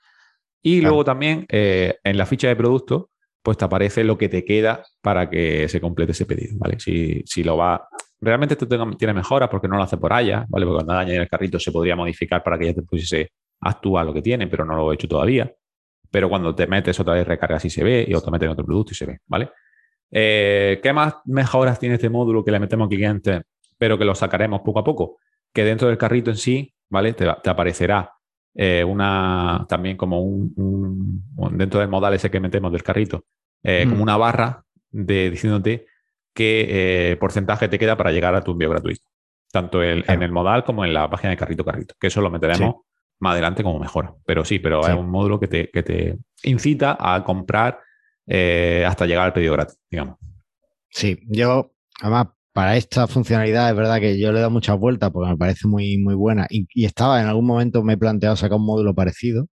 [0.62, 3.11] Y luego también eh, en la ficha de producto,
[3.42, 6.79] pues te aparece lo que te queda para que se complete ese pedido, ¿vale?
[6.79, 7.88] Si, si lo va...
[8.20, 8.66] Realmente esto
[8.99, 10.66] tiene mejoras porque no lo hace por allá, ¿vale?
[10.66, 14.12] Porque cuando añadir el carrito se podría modificar para que ya te pusiese actúa lo
[14.12, 15.51] que tiene, pero no lo he hecho todavía.
[16.11, 18.64] Pero cuando te metes otra vez recargas y se ve, y otra metes en otro
[18.64, 19.51] producto y se ve, ¿vale?
[20.11, 23.42] Eh, ¿Qué más mejoras tiene este módulo que le metemos al cliente,
[23.79, 25.18] pero que lo sacaremos poco a poco?
[25.53, 27.12] Que dentro del carrito en sí, ¿vale?
[27.12, 28.11] Te, aparecerá
[28.55, 33.25] eh, una, también como un, dentro del modal ese que metemos del carrito,
[33.63, 34.03] eh, como mm.
[34.03, 35.87] una barra de diciéndote
[36.35, 39.05] qué porcentaje te queda para llegar a tu envío gratuito.
[39.53, 41.95] Tanto en el modal como en la página de carrito carrito.
[41.99, 42.77] Que eso lo meteremos
[43.21, 44.15] más adelante como mejora.
[44.25, 47.81] Pero sí, pero es un módulo que te, que te incita a comprar
[48.27, 50.17] eh, hasta llegar al pedido gratis, digamos.
[50.89, 52.29] Sí, yo, además,
[52.61, 55.66] para esta funcionalidad es verdad que yo le he dado muchas vueltas porque me parece
[55.66, 56.46] muy, muy buena.
[56.51, 59.49] Y, estaba, en algún momento me he planteado sacar un módulo parecido.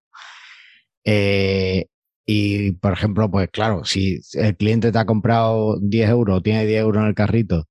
[1.04, 1.86] Eh,
[2.26, 6.80] y, por ejemplo, pues claro, si el cliente te ha comprado 10 euros, tiene 10
[6.82, 7.64] euros en el carrito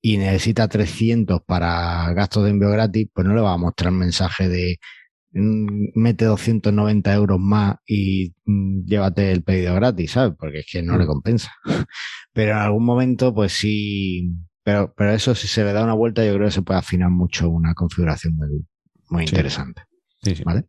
[0.00, 4.48] y necesita 300 para gastos de envío gratis, pues no le va a mostrar mensaje
[4.48, 4.78] de
[5.32, 10.34] Mm, mete 290 euros más y mm, llévate el pedido gratis, ¿sabes?
[10.38, 11.06] Porque es que no le mm.
[11.08, 11.52] compensa.
[12.32, 14.32] Pero en algún momento, pues sí,
[14.68, 17.08] pero, pero eso si se le da una vuelta, yo creo que se puede afinar
[17.08, 18.66] mucho una configuración muy,
[19.08, 19.84] muy interesante.
[20.22, 20.42] Sí, sí.
[20.44, 20.66] ¿Vale?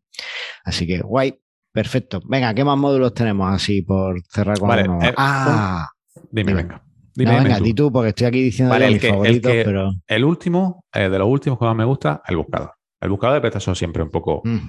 [0.63, 1.37] Así que guay,
[1.73, 2.21] perfecto.
[2.23, 5.89] Venga, ¿qué más módulos tenemos así por cerrar con vale, eh, Ah,
[6.31, 6.81] dime, venga.
[7.13, 9.91] Dime, no, venga, di tú, porque estoy aquí diciendo vale, mis favoritos, pero.
[10.07, 12.71] El último, eh, de los últimos que más me gusta, el buscador.
[13.01, 14.59] El buscador de prestación siempre un poco mm.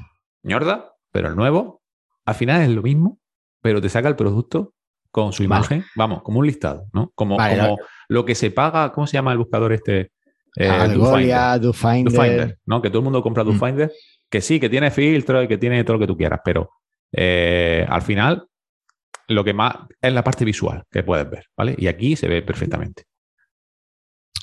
[0.42, 1.82] ñorda, pero el nuevo,
[2.24, 3.20] al final es lo mismo,
[3.62, 4.74] pero te saca el producto
[5.12, 7.12] con su imagen, vamos, como un listado, ¿no?
[7.14, 7.36] Como,
[8.10, 10.10] lo que se paga, ¿cómo se llama el buscador este?
[10.56, 12.58] Eh, Algolia, DoFinder.
[12.66, 12.82] ¿no?
[12.82, 13.46] Que todo el mundo compra mm.
[13.46, 13.92] DoFinder,
[14.28, 16.70] que sí, que tiene filtro y que tiene todo lo que tú quieras, pero
[17.12, 18.48] eh, al final
[19.28, 21.76] lo que más es la parte visual que puedes ver, ¿vale?
[21.78, 23.04] Y aquí se ve perfectamente.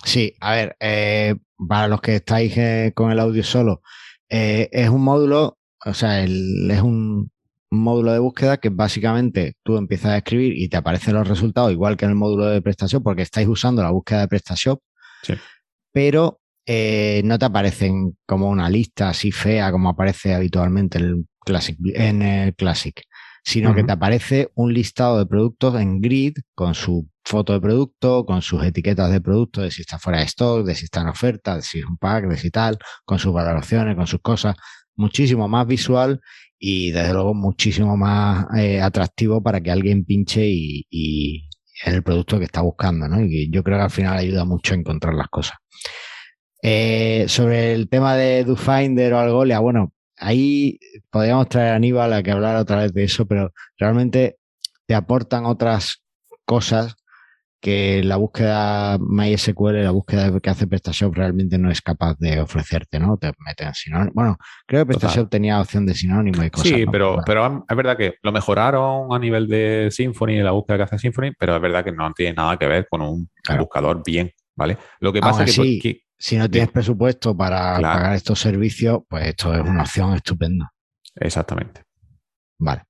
[0.05, 1.35] Sí, a ver, eh,
[1.67, 3.81] para los que estáis eh, con el audio solo,
[4.29, 7.31] eh, es un módulo, o sea, es un,
[7.69, 11.97] módulo de búsqueda que básicamente tú empiezas a escribir y te aparecen los resultados igual
[11.97, 14.79] que en el módulo de prestación porque estáis usando la búsqueda de prestación,
[15.23, 15.33] sí.
[15.91, 21.77] pero no te aparecen como una lista así fea como aparece habitualmente en el Classic,
[21.93, 23.01] en el Classic
[23.47, 28.25] sino que te aparece un listado de productos en grid con su foto de producto,
[28.25, 31.07] con sus etiquetas de producto, de si está fuera de stock, de si está en
[31.07, 34.57] oferta, de si es un pack, de si tal, con sus valoraciones, con sus cosas,
[34.97, 36.19] muchísimo más visual
[36.59, 41.49] y desde luego muchísimo más eh, atractivo para que alguien pinche y,
[41.85, 43.21] en el producto que está buscando, ¿no?
[43.21, 45.57] Y yo creo que al final ayuda mucho a encontrar las cosas.
[46.63, 50.79] Eh, sobre el tema de DoFinder o Algolia, bueno, ahí
[51.11, 54.37] podríamos traer a Aníbal a que hablara otra vez de eso, pero realmente
[54.87, 56.03] te aportan otras
[56.45, 56.95] cosas
[57.59, 62.99] que la búsqueda MySQL, la búsqueda que hace PrestaShop realmente no es capaz de ofrecerte,
[62.99, 63.17] ¿no?
[63.17, 64.11] Te meten sinónimo.
[64.13, 66.67] Bueno, creo que PrestaShop tenía opción de sinónimo y cosas.
[66.67, 70.83] Sí, pero, pero es verdad que lo mejoraron a nivel de Symfony, la búsqueda que
[70.83, 74.31] hace Symfony, pero es verdad que no tiene nada que ver con un buscador bien,
[74.55, 74.77] ¿vale?
[74.99, 79.53] Lo que pasa es que, si no tienes presupuesto para pagar estos servicios, pues esto
[79.53, 80.71] es una opción estupenda.
[81.15, 81.83] Exactamente.
[82.59, 82.83] Vale.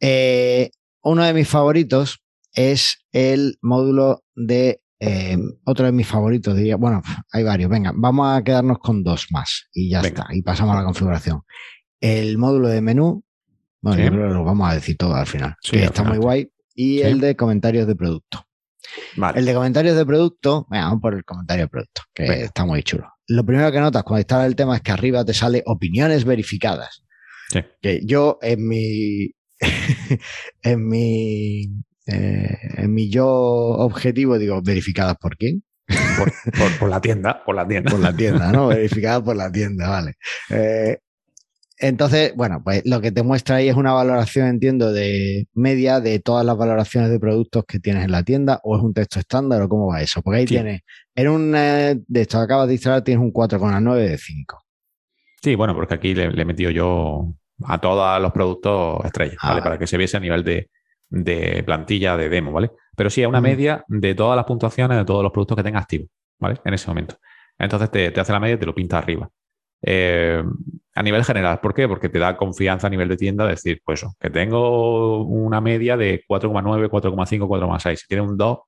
[0.00, 0.70] Eh,
[1.02, 2.19] uno de mis favoritos
[2.54, 8.36] es el módulo de eh, otro de mis favoritos, diría, bueno, hay varios, venga, vamos
[8.36, 11.40] a quedarnos con dos más y ya está, y pasamos a la configuración.
[12.00, 13.24] El módulo de menú,
[13.80, 16.50] bueno, yo creo que lo vamos a decir todo al final, que está muy guay,
[16.74, 18.46] y el de comentarios de producto.
[19.34, 22.82] El de comentarios de producto, venga, vamos por el comentario de producto, que está muy
[22.82, 23.08] chulo.
[23.26, 27.04] Lo primero que notas cuando está el tema es que arriba te sale opiniones verificadas.
[27.80, 29.30] Que yo en mi
[30.62, 31.68] en mi
[32.06, 35.62] eh, en mi yo objetivo digo, ¿verificadas por quién?
[36.78, 37.90] Por, la tienda, por la tienda.
[37.90, 38.68] Por la tienda, ¿no?
[38.68, 40.14] verificadas por la tienda, vale.
[40.50, 40.98] Eh,
[41.78, 46.20] Entonces, bueno, pues lo que te muestra ahí es una valoración, entiendo, de media de
[46.20, 49.62] todas las valoraciones de productos que tienes en la tienda, o es un texto estándar,
[49.62, 50.20] o cómo va eso.
[50.22, 50.82] Porque ahí tienes,
[51.14, 54.62] en un eh, de esto que acabas de instalar, tienes un 4,9 de 5.
[55.42, 57.34] Sí, bueno, porque aquí le, he metido yo
[57.64, 59.62] a todos los productos estrellas, ah, ¿vale?
[59.62, 60.68] Para que se viese a nivel de,
[61.64, 62.70] plantilla de demo, ¿vale?
[62.96, 65.82] Pero sí, a una media de todas las puntuaciones de todos los productos que tengas
[65.82, 66.08] activos,
[66.38, 66.60] ¿vale?
[66.64, 67.16] En ese momento.
[67.58, 69.28] Entonces te, te hace la media y te lo pinta arriba.
[69.82, 70.42] Eh,
[70.94, 71.88] a nivel general, ¿por qué?
[71.88, 76.24] Porque te da confianza a nivel de tienda decir, pues que tengo una media de
[76.28, 77.96] 4,9, 4,5, 4,6.
[77.96, 78.58] Si tiene un 2,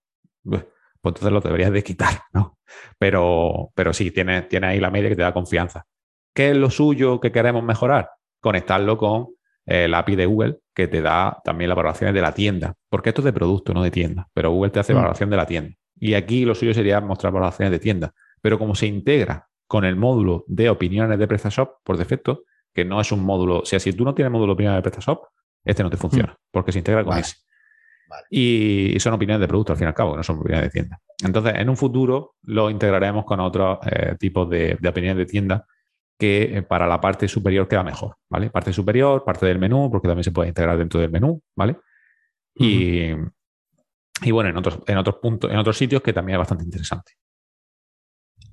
[0.45, 0.65] pues
[1.05, 2.59] entonces lo deberías de quitar, ¿no?
[2.99, 5.85] Pero, pero sí, tiene, tiene ahí la media que te da confianza.
[6.35, 8.11] ¿Qué es lo suyo que queremos mejorar?
[8.41, 9.35] Conectarlo con
[9.67, 12.75] eh, la API de Google, que te da también las valoraciones de la tienda.
[12.89, 14.29] Porque esto es de producto, no de tienda.
[14.35, 14.97] Pero Google te hace mm.
[14.97, 15.75] valoración de la tienda.
[15.99, 18.13] Y aquí lo suyo sería mostrar valoraciones de tienda.
[18.41, 22.45] Pero como se integra con el módulo de opiniones de PrestaShop por defecto,
[22.75, 24.83] que no es un módulo, o sea, si tú no tienes módulo de opiniones de
[24.83, 25.25] PrestaShop,
[25.65, 26.45] este no te funciona, hmm.
[26.51, 27.37] porque se integra con ese.
[28.31, 31.01] Y son opiniones de producto al fin y al cabo, no son opiniones de tienda.
[31.25, 35.67] Entonces, en un futuro lo integraremos con otros eh, tipos de, opiniones de tienda
[36.23, 38.49] que eh, para la parte superior queda mejor, ¿vale?
[38.49, 41.79] Parte superior, parte del menú, porque también se puede integrar dentro del menú, ¿vale?
[42.55, 43.09] Y,
[44.23, 47.15] y bueno, en otros, en otros puntos, en otros sitios que también es bastante interesante.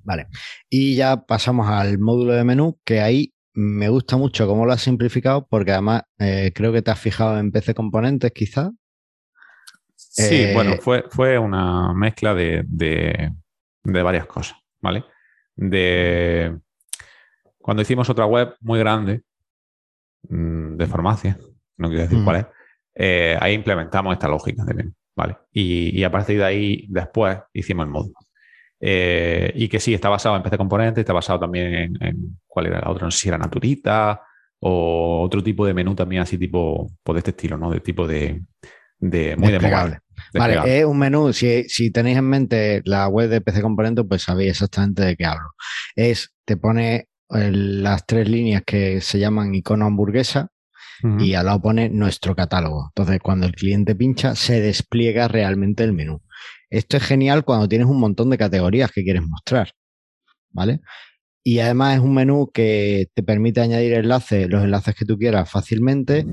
[0.03, 0.29] Vale.
[0.67, 4.81] Y ya pasamos al módulo de menú, que ahí me gusta mucho cómo lo has
[4.81, 8.71] simplificado, porque además eh, creo que te has fijado en PC componentes, quizás.
[9.93, 12.65] Sí, eh, bueno, fue, fue una mezcla de,
[13.83, 15.03] varias cosas, ¿vale?
[15.55, 16.59] De
[17.61, 19.21] cuando hicimos otra web muy grande
[20.29, 21.37] mm, de farmacia,
[21.77, 22.45] no quiero decir cuál es,
[22.95, 25.37] eh, ahí implementamos esta lógica menú, ¿vale?
[25.51, 28.15] Y, y, a partir de ahí, después, hicimos el módulo.
[28.81, 32.79] Eh, y que sí, está basado en PC Componentes, está basado también en, cuál era
[32.81, 34.21] la otra, no sé si era Naturita
[34.61, 37.71] o otro tipo de menú también así tipo, pues de este estilo, ¿no?
[37.71, 38.41] De tipo de,
[38.97, 39.99] de muy desplegable.
[40.33, 44.23] Vale, es un menú, si, si, tenéis en mente la web de PC Componentes, pues
[44.23, 45.51] sabéis exactamente de qué hablo.
[45.95, 50.51] Es, te pone las tres líneas que se llaman icono hamburguesa,
[51.17, 52.89] y al lado pone nuestro catálogo.
[52.89, 56.21] Entonces, cuando el cliente pincha, se despliega realmente el menú.
[56.69, 59.71] Esto es genial cuando tienes un montón de categorías que quieres mostrar,
[60.49, 60.81] ¿vale?
[61.43, 65.49] Y además es un menú que te permite añadir enlaces, los enlaces que tú quieras
[65.49, 66.25] fácilmente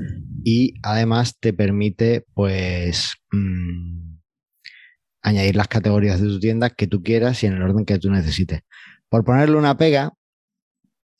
[0.44, 4.16] y además te permite, pues, mm,
[5.22, 8.10] añadir las categorías de tu tienda que tú quieras y en el orden que tú
[8.10, 8.60] necesites.
[9.08, 10.12] Por ponerle una pega,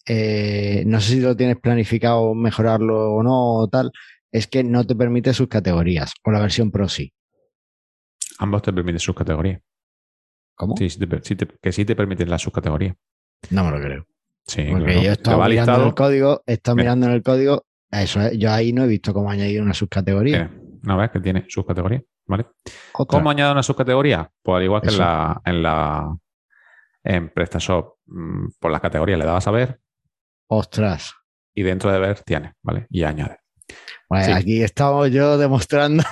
[0.07, 3.91] eh, no sé si lo tienes planificado mejorarlo o no o tal,
[4.31, 7.13] es que no te permite sus categorías o la versión Pro sí.
[8.39, 9.61] Ambos te permiten subcategorías.
[10.55, 10.75] ¿Cómo?
[10.77, 10.89] Sí,
[11.61, 12.97] que sí te permiten la subcategoría.
[13.51, 14.07] No me lo creo.
[14.47, 18.53] Sí, Porque yo estaba mirando en el código, he mirando en el código, eso yo
[18.53, 20.51] ahí no he visto cómo añadir una subcategoría.
[20.85, 22.47] Una vez que tiene subcategoría, ¿vale?
[22.93, 24.31] ¿Cómo añado una subcategoría?
[24.43, 26.17] Pues al igual que en la, en la
[27.03, 29.81] en PrestaShop, mm, por las categorías le dabas a ver.
[30.49, 31.15] Ostras.
[31.55, 32.87] Y dentro de ver tiene, ¿vale?
[32.91, 33.39] Y añade.
[34.09, 36.05] Bueno, aquí estamos yo demostrando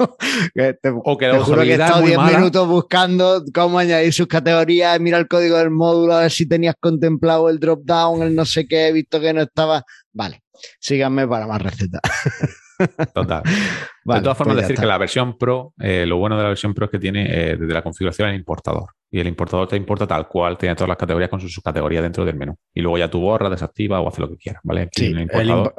[0.54, 5.00] te, o que te juro que he estado 10 minutos buscando cómo añadir sus categorías,
[5.00, 8.44] mira el código del módulo, a ver si tenías contemplado el drop down, el no
[8.44, 9.84] sé qué, he visto que no estaba.
[10.12, 10.42] Vale,
[10.78, 12.00] síganme para más recetas.
[13.14, 13.42] Total.
[13.42, 16.72] de todas formas, pues decir que la versión Pro, eh, lo bueno de la versión
[16.72, 18.90] Pro es que tiene eh, desde la configuración el importador.
[19.10, 22.24] Y el importador te importa tal cual, tiene todas las categorías con sus subcategorías dentro
[22.24, 22.56] del menú.
[22.72, 24.88] Y luego ya tú borras, desactiva o hace lo que quieras, ¿vale?
[24.96, 25.74] el importador,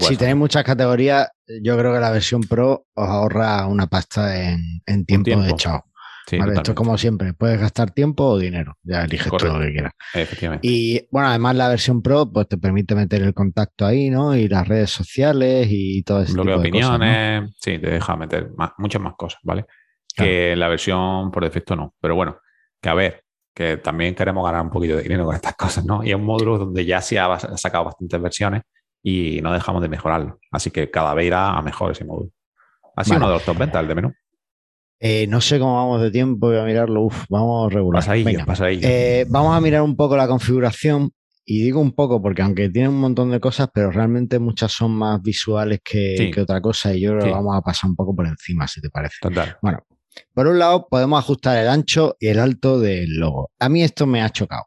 [0.00, 1.30] si tenéis muchas categorías,
[1.62, 5.84] yo creo que la versión Pro os ahorra una pasta en, tiempo, de chao.
[6.30, 9.92] esto es como siempre, puedes gastar tiempo o dinero, ya eliges todo lo que quieras.
[10.60, 14.36] Y bueno, además la versión Pro pues te permite meter el contacto ahí, ¿no?
[14.36, 16.44] Y las redes sociales y todo eso.
[16.44, 19.64] Lo opiniones, sí, te deja meter muchas más cosas, ¿vale?
[20.14, 21.94] Que la versión por defecto no.
[22.00, 22.38] Pero bueno,
[22.80, 23.24] que a ver,
[23.54, 26.04] que también queremos ganar un poquito de dinero con estas cosas, ¿no?
[26.04, 28.62] Y es un módulo donde ya se ha sacado bastantes versiones
[29.02, 30.38] y no dejamos de mejorarlo.
[30.50, 32.30] Así que cada vez irá a mejor ese módulo.
[32.96, 34.12] Ha sido uno de los top ventas, el de menú.
[35.00, 37.02] Eh, no sé cómo vamos de tiempo, voy a mirarlo.
[37.02, 38.00] Uf, vamos regular.
[38.00, 38.80] Pasa ahí, pasa ahí.
[38.82, 41.10] Eh, vamos a mirar un poco la configuración.
[41.44, 44.92] Y digo un poco porque aunque tiene un montón de cosas, pero realmente muchas son
[44.92, 48.68] más visuales que, otra cosa y yo que vamos a pasar un poco por encima,
[48.68, 49.16] si te parece.
[49.22, 49.56] Total.
[49.62, 49.78] Bueno,
[50.32, 53.50] por un lado podemos ajustar el ancho y el alto del logo.
[53.58, 54.64] A mí esto me ha chocado.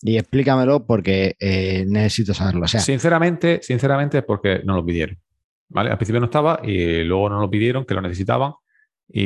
[0.00, 2.66] Y explícamelo porque eh, necesito saberlo.
[2.68, 5.18] Sinceramente, sinceramente, porque no lo pidieron.
[5.74, 8.52] Al principio no estaba y luego no lo pidieron, que lo necesitaban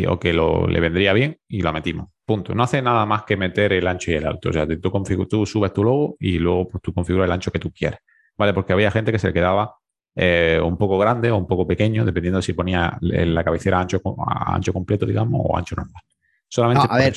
[0.09, 2.09] o que lo, le vendría bien y lo metimos.
[2.25, 2.55] Punto.
[2.55, 4.49] No hace nada más que meter el ancho y el alto.
[4.49, 7.59] O sea, tú, tú subes tu logo y luego pues, tú configuras el ancho que
[7.59, 8.01] tú quieres.
[8.37, 8.55] ¿vale?
[8.55, 9.77] Porque había gente que se le quedaba
[10.15, 14.01] eh, un poco grande o un poco pequeño, dependiendo de si ponía la cabecera ancho,
[14.27, 16.03] ancho completo, digamos, o ancho normal.
[16.49, 17.15] Solamente a ver,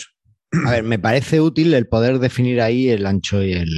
[0.65, 3.69] A ver, me parece útil el poder definir ahí el ancho y el,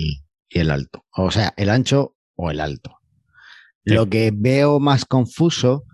[0.50, 1.06] y el alto.
[1.16, 3.00] O sea, el ancho o el alto.
[3.84, 5.86] Lo que veo más confuso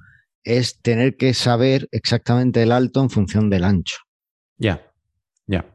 [0.44, 3.98] es tener que saber exactamente el alto en función del ancho.
[4.58, 4.92] Ya,
[5.46, 5.66] ya.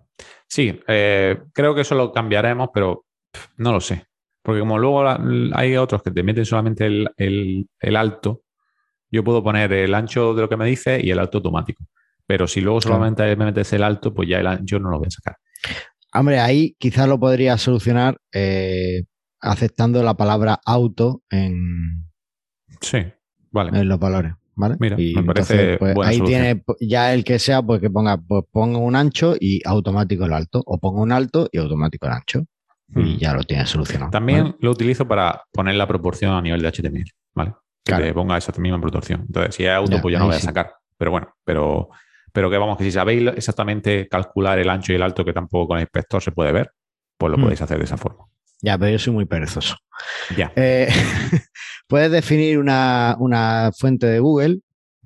[0.48, 3.04] Sí, eh, creo que eso lo cambiaremos, pero
[3.56, 4.06] no lo sé.
[4.42, 5.04] Porque como luego
[5.54, 8.42] hay otros que te meten solamente el, alto,
[9.10, 11.84] yo puedo poner el ancho de lo que me dice y el alto automático.
[12.26, 15.08] Pero si luego solamente me metes el alto, pues ya el ancho no lo voy
[15.08, 15.36] a sacar.
[16.14, 19.04] Hombre, ahí quizás lo podría solucionar eh,
[19.40, 22.08] aceptando la palabra auto en,
[22.80, 22.98] sí,
[23.50, 23.78] vale.
[23.78, 24.32] en los valores.
[24.54, 24.76] ¿Vale?
[24.80, 28.78] Mira, me parece pues, ahí tiene ya el que sea, pues que ponga, pues ponga
[28.78, 32.44] un ancho y automático el alto, o ponga un alto y automático el ancho.
[32.94, 33.18] Y hmm.
[33.18, 34.10] ya lo tiene solucionado.
[34.10, 37.54] También lo utilizo para poner la proporción a nivel de HTML, ¿vale?
[37.84, 39.22] Que te ponga esa misma proporción.
[39.26, 40.74] Entonces, si es auto, pues yo no voy a sacar.
[40.96, 41.88] Pero bueno, pero,
[42.32, 45.68] pero que vamos, que si sabéis exactamente calcular el ancho y el alto, que tampoco
[45.68, 46.72] con el inspector se puede ver,
[47.16, 47.42] pues lo hmm.
[47.42, 48.24] podéis hacer de esa forma.
[48.60, 49.76] Ya, pero yo soy muy perezoso.
[50.36, 50.52] Ya.
[50.56, 50.88] Eh,
[51.88, 54.60] puedes definir una, fuente de Google,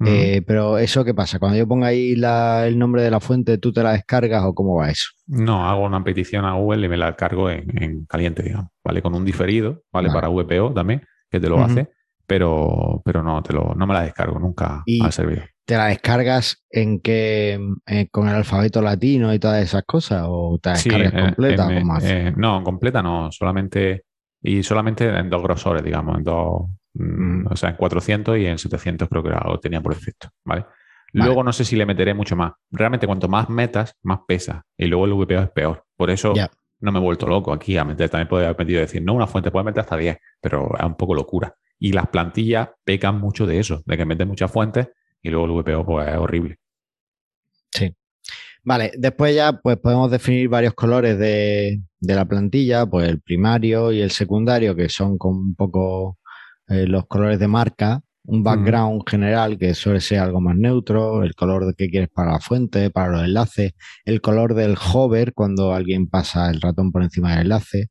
[0.06, 1.38] eh, pero ¿eso qué pasa?
[1.38, 4.76] Cuando yo ponga ahí el nombre de la fuente, ¿tú te la descargas o cómo
[4.76, 5.10] va eso?
[5.26, 9.02] No, hago una petición a Google y me la cargo en, caliente, digamos, ¿vale?
[9.02, 10.10] Con un diferido, ¿vale?
[10.10, 11.90] Para VPO también, que te lo hace,
[12.26, 15.48] pero, pero no, te lo, no me la descargo nunca al servidor.
[15.64, 20.24] ¿Te la descargas en que eh, con el alfabeto latino y todas esas cosas?
[20.26, 21.66] ¿O te la descargas completa?
[21.66, 22.04] o más?
[22.36, 24.04] no, completa no, solamente
[24.42, 26.62] y solamente en dos grosores, digamos, en dos,
[26.94, 30.66] mm, o sea, en 400 y en 700 creo que lo tenía por defecto, ¿vale?
[31.12, 32.52] Luego no sé si le meteré mucho más.
[32.70, 34.64] Realmente cuanto más metas, más pesa.
[34.78, 35.84] Y luego el VPO es peor.
[35.94, 36.32] Por eso
[36.80, 38.08] no me he vuelto loco aquí a meter.
[38.08, 40.94] También podría haber metido decir, no, una fuente puede meter hasta 10, pero es un
[40.94, 41.54] poco locura.
[41.78, 44.88] Y las plantillas pecan mucho de eso, de que meten muchas fuentes
[45.20, 46.58] y luego el VPO pues, es horrible.
[47.70, 47.94] Sí.
[48.64, 54.00] Vale, después ya pues podemos definir varios colores de, la plantilla, pues el primario y
[54.00, 56.18] el secundario, que son con un poco
[56.68, 61.34] eh, los colores de marca, un background general que suele ser algo más neutro, el
[61.34, 63.72] color que quieres para la fuente, para los enlaces,
[64.04, 67.90] el color del hover cuando alguien pasa el ratón por encima del enlace.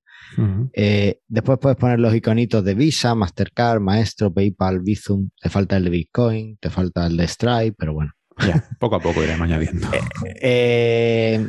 [0.73, 5.29] Eh, después puedes poner los iconitos de Visa, Mastercard, Maestro, PayPal, Bizum.
[5.41, 8.11] Te falta el de Bitcoin, te falta el de Stripe, pero bueno.
[8.79, 9.87] poco a poco iremos añadiendo.
[9.93, 9.99] Eh,
[10.41, 11.47] eh,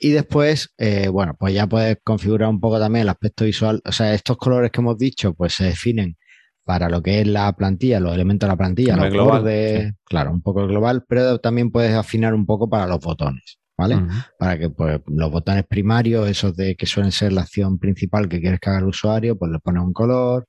[0.00, 0.74] y después,
[1.12, 3.82] bueno, pues ya puedes configurar un poco también el aspecto visual.
[3.84, 6.16] O sea, estos colores que hemos dicho, pues se definen
[6.64, 10.42] para lo que es la plantilla, los elementos de la plantilla, los global, claro, un
[10.42, 13.98] poco global, pero también puedes afinar un poco para los botones, ¿vale?
[14.38, 18.40] Para que pues, los botones primarios, esos de que suelen ser la acción principal que
[18.40, 20.46] quieres que haga el usuario, pues le pones un color,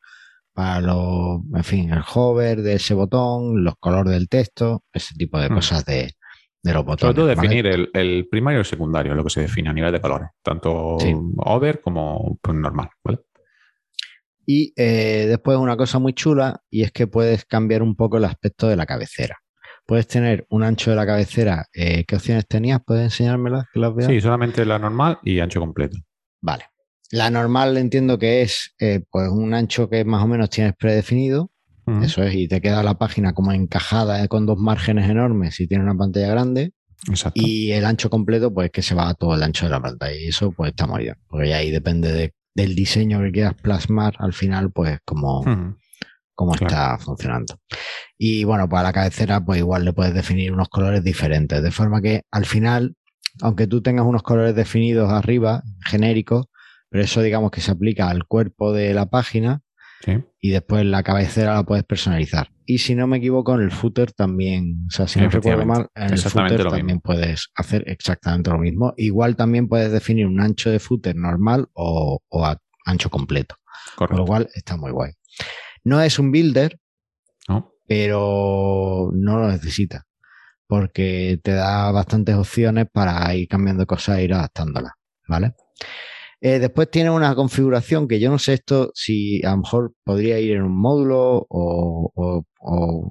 [0.55, 5.38] para los, en fin, el hover de ese botón, los colores del texto, ese tipo
[5.38, 6.13] de cosas de,
[6.63, 7.01] los botones.
[7.01, 9.99] Sobre todo definir el, primario y el secundario, lo que se define a nivel de
[9.99, 10.95] colores, tanto
[11.39, 13.20] over como pues, normal, ¿vale?
[14.46, 18.26] Y eh, después una cosa muy chula, y es que puedes cambiar un poco el
[18.26, 19.38] aspecto de la cabecera.
[19.86, 21.68] Puedes tener un ancho de la cabecera.
[21.74, 22.80] Eh, ¿Qué opciones tenías?
[22.86, 23.66] ¿Puedes enseñármelas?
[23.72, 25.98] Que las Sí, solamente la normal y ancho completo.
[26.41, 26.66] Vale.
[27.12, 31.52] La normal entiendo que es eh, pues un ancho que más o menos tienes predefinido.
[32.02, 35.84] Eso es, y te queda la página como encajada con dos márgenes enormes si tiene
[35.84, 36.74] una pantalla grande.
[37.08, 37.39] Exacto.
[37.39, 40.16] Y el ancho completo, pues que se va a todo el ancho de la pantalla.
[40.20, 41.16] Y eso pues está muy bien.
[41.28, 45.43] Porque ahí depende del diseño que quieras plasmar al final, pues como,
[46.60, 47.60] está funcionando.
[48.18, 51.62] Y bueno, para la cabecera, pues igual le puedes definir unos colores diferentes.
[51.62, 52.95] De forma que al final,
[53.41, 56.47] aunque tú tengas unos colores definidos arriba, genéricos,
[56.89, 59.62] pero eso digamos que se aplica al cuerpo de la página
[60.39, 62.52] y después la cabecera la puedes personalizar.
[62.66, 65.88] Y si no me equivoco, en el footer también, o sea, si no recuerdo mal,
[65.96, 68.93] en el footer también puedes hacer exactamente lo mismo.
[68.98, 72.20] Igual también puedes definir un ancho de footer normal o,
[72.86, 73.56] ancho completo.
[73.96, 75.14] Con lo cual está muy guay.
[75.84, 76.80] No es un builder,
[77.88, 80.06] pero no lo necesita
[80.68, 84.93] porque te da bastantes opciones para ir cambiando cosas e ir adaptándolas,
[85.28, 85.54] ¿vale?
[86.41, 90.39] Eh, después tiene una configuración que yo no sé esto si a lo mejor podría
[90.39, 92.43] ir en un módulo o,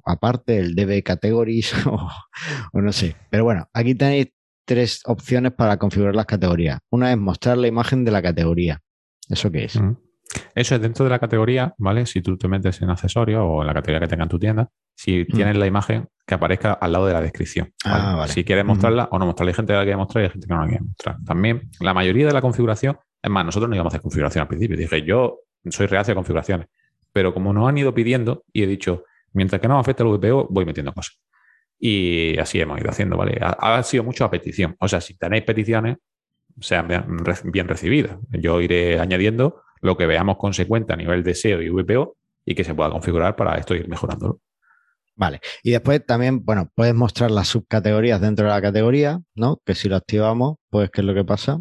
[0.04, 3.16] aparte el DB Categories o, no sé.
[3.30, 4.28] Pero bueno, aquí tenéis
[4.64, 6.78] tres opciones para configurar las categorías.
[6.90, 8.80] Una es mostrar la imagen de la categoría.
[9.28, 9.80] ¿Eso qué es?
[10.54, 12.06] Eso es dentro de la categoría, ¿vale?
[12.06, 14.68] Si tú te metes en accesorios o en la categoría que tenga en tu tienda,
[14.94, 17.72] si tienes la imagen que aparezca al lado de la descripción.
[17.84, 20.32] Ah, si quieres mostrarla o no mostrarla, hay gente que la quiere mostrar y hay
[20.32, 21.16] gente que no la quiere mostrar.
[21.24, 24.48] También la mayoría de la configuración es más, nosotros no íbamos a hacer configuración al
[24.48, 24.76] principio.
[24.76, 26.66] Dije, yo soy reacio a configuraciones.
[27.10, 30.48] pero como nos han ido pidiendo y he dicho, mientras que no afecte el VPO,
[30.50, 31.18] voy metiendo cosas.
[31.78, 33.38] Y así hemos ido haciendo, ¿vale?
[33.40, 34.76] Ha, sido mucho a petición.
[34.78, 35.96] O sea, si tenéis peticiones,
[36.60, 38.18] sean bien, recibidas.
[38.30, 42.64] Yo iré añadiendo lo que veamos consecuente a nivel de SEO y VPO y que
[42.64, 44.40] se pueda configurar para esto ir mejorándolo.
[45.16, 45.40] Vale.
[45.62, 49.60] Y después también, bueno, puedes mostrar las subcategorías dentro de la categoría, ¿no?
[49.64, 51.60] Que si lo activamos, pues, ¿qué es lo que pasa?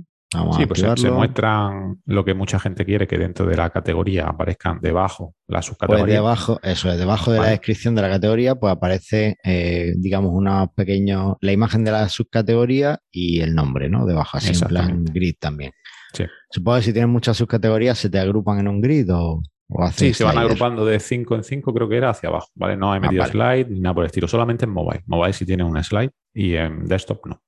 [0.57, 4.79] Sí, pues se, muestran lo que mucha gente quiere, que dentro de la categoría aparezcan
[4.81, 6.05] debajo las subcategorías.
[6.05, 10.31] Pues debajo, eso es, debajo de la descripción de la categoría, pues aparece, eh, digamos,
[10.33, 14.05] una pequeño, la imagen de la subcategoría y el nombre, ¿no?
[14.05, 15.71] Debajo, así en plan grid también.
[16.13, 16.25] Sí.
[16.49, 20.13] Supongo que si tienes muchas subcategorías, ¿se te agrupan en un grid o, o Sí,
[20.13, 22.77] se van agrupando de 5 en 5, creo que era hacia abajo, ¿vale?
[22.77, 25.03] No hay ah, metido slide ni nada por el estilo, solamente en mobile.
[25.07, 27.41] Mobile sí tiene un slide y en desktop no.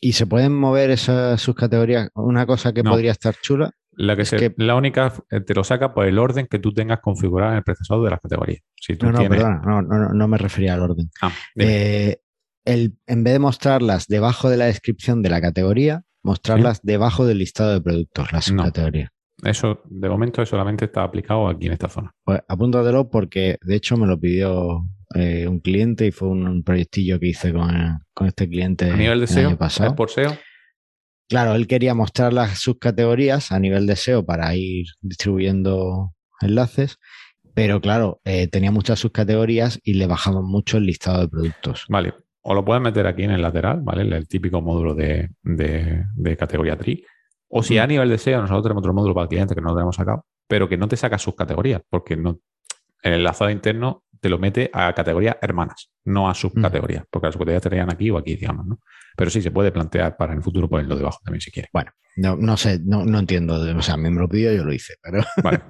[0.00, 2.10] ¿Y se pueden mover esas subcategorías?
[2.14, 3.70] Una cosa que podría estar chula.
[3.92, 7.50] La, que, la única eh, te lo saca por el orden que tú tengas configurado
[7.50, 8.60] en el procesador de las categorías.
[9.02, 11.10] no, no, perdona, no, no, me refería al orden.
[11.20, 12.18] Ah, eh,
[12.64, 17.38] el, en vez de mostrarlas debajo de la descripción de la categoría, mostrarlas debajo del
[17.38, 19.10] listado de productos, las subcategorías.
[19.42, 22.12] Eso, de momento, solamente está aplicado aquí en esta zona.
[22.24, 24.84] Pues apúntatelo porque, de hecho, me lo pidió
[25.14, 28.90] eh, un cliente y fue un, proyectillo que hice con, este cliente.
[28.90, 29.56] ¿A nivel de SEO?
[29.56, 29.94] Pasado.
[29.94, 30.36] por SEO?
[31.28, 36.98] Claro, él quería mostrar las subcategorías a nivel de SEO para ir distribuyendo enlaces,
[37.54, 41.84] pero claro, eh, tenía muchas subcategorías y le bajamos mucho el listado de productos.
[41.88, 44.02] Vale, o lo puedes meter aquí en el lateral, ¿vale?
[44.02, 45.28] El típico módulo de,
[46.38, 47.04] categoría tree.
[47.48, 49.70] O si a nivel de SEO, nosotros tenemos otro módulo para el cliente que no
[49.70, 52.40] lo tenemos sacado, pero que no te saca subcategorías, porque no,
[53.02, 57.64] el enlazado interno te lo mete a categorías hermanas, no a subcategorías, porque las subcategorías
[57.64, 58.80] estarían aquí o aquí, digamos, ¿no?
[59.16, 61.68] Pero sí se puede plantear para en el futuro ponerlo debajo también si quiere.
[61.72, 64.94] Bueno, no, no sé, no, no entiendo, o sea, me lo pidió, yo lo hice,
[65.00, 65.22] pero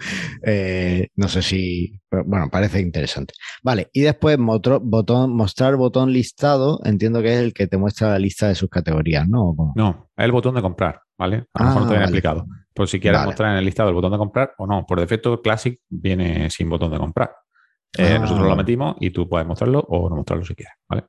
[0.46, 3.34] eh, no sé si, bueno, parece interesante.
[3.62, 8.18] Vale, y después botón, mostrar botón listado, entiendo que es el que te muestra la
[8.18, 9.54] lista de sus categorías, ¿no?
[9.76, 11.44] No, es el botón de comprar, ¿vale?
[11.52, 12.46] A lo mejor no te ah, viene explicado.
[12.72, 14.86] Por si quieres mostrar en el listado el botón de comprar o no.
[14.86, 17.32] Por defecto, Classic viene sin botón de comprar.
[17.96, 21.04] Eh, ah, nosotros lo metimos y tú puedes mostrarlo o no mostrarlo si quieres, ¿vale?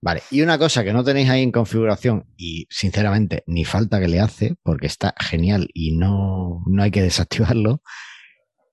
[0.00, 4.08] Vale, y una cosa que no tenéis ahí en configuración y sinceramente ni falta que
[4.08, 7.80] le hace porque está genial y no, no hay que desactivarlo.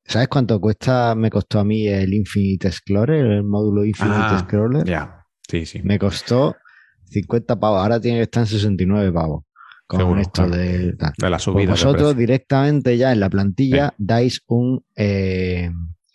[0.03, 4.83] ¿Sabes cuánto cuesta, me costó a mí el Infinite Explorer, el módulo Infinite ah, Explorer?
[4.85, 5.81] Ya, sí, sí.
[5.83, 6.57] Me costó
[7.05, 9.43] 50 pavos, ahora tiene que estar en 69 pavos.
[9.87, 11.67] Con esto de, de, la subida.
[11.67, 15.69] Pues vosotros directamente ya en la plantilla dais un, eh,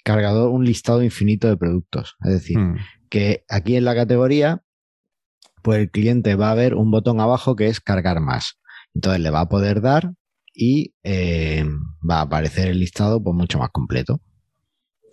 [0.06, 2.14] cargador, un listado infinito de productos.
[2.24, 2.76] Es decir, hmm.
[3.10, 4.62] que aquí en la categoría,
[5.62, 8.56] pues el cliente va a ver un botón abajo que es cargar más.
[8.94, 10.12] Entonces le va a poder dar
[10.54, 11.66] y eh,
[12.08, 14.20] va a aparecer el listado pues mucho más completo.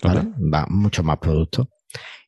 [0.06, 1.68] Va mucho más productos.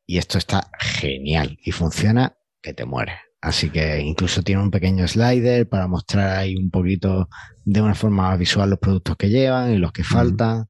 [0.08, 3.14] Y esto está genial y funciona que te muere.
[3.42, 7.30] Así que incluso tiene un pequeño slider para mostrar ahí un poquito
[7.64, 10.66] de una forma visual los productos que llevan y los que faltan.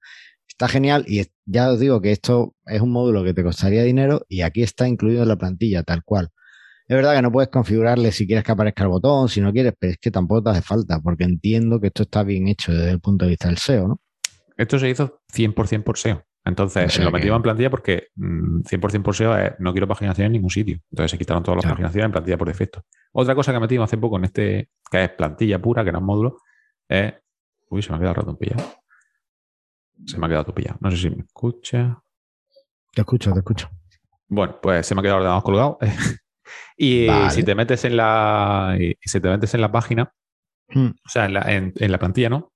[0.58, 4.22] Está genial y ya os digo que esto es un módulo que te costaría dinero
[4.30, 6.30] y aquí está incluido en la plantilla tal cual.
[6.88, 9.74] Es verdad que no puedes configurarle si quieres que aparezca el botón, si no quieres,
[9.78, 12.92] pero es que tampoco te hace falta porque entiendo que esto está bien hecho desde
[12.92, 14.02] el punto de vista del SEO, ¿no?
[14.56, 16.24] Esto se hizo 100% por SEO.
[16.46, 20.32] Entonces, lo metimos en plantilla porque 100% mm, por SEO es, no quiero paginación en
[20.32, 20.80] ningún sitio.
[20.90, 22.86] Entonces se quitaron todas las paginaciones en plantilla por defecto.
[23.12, 26.06] Otra cosa que metimos hace poco en este, que es plantilla pura, que era un
[26.06, 26.38] módulo,
[26.88, 27.14] es...
[27.68, 28.64] Uy, se me ha quedado rato pillado.
[30.06, 30.78] Se me ha quedado pillado.
[30.82, 32.02] No sé si me escucha.
[32.94, 33.70] Te escucho, te escucho.
[34.28, 35.78] Bueno, pues se me ha quedado ordenado colgado.
[36.78, 38.78] y si te metes en la.
[39.04, 40.12] si te metes en la página,
[40.70, 40.88] hmm.
[40.88, 42.52] o sea, en la, en, la, plantilla, ¿no?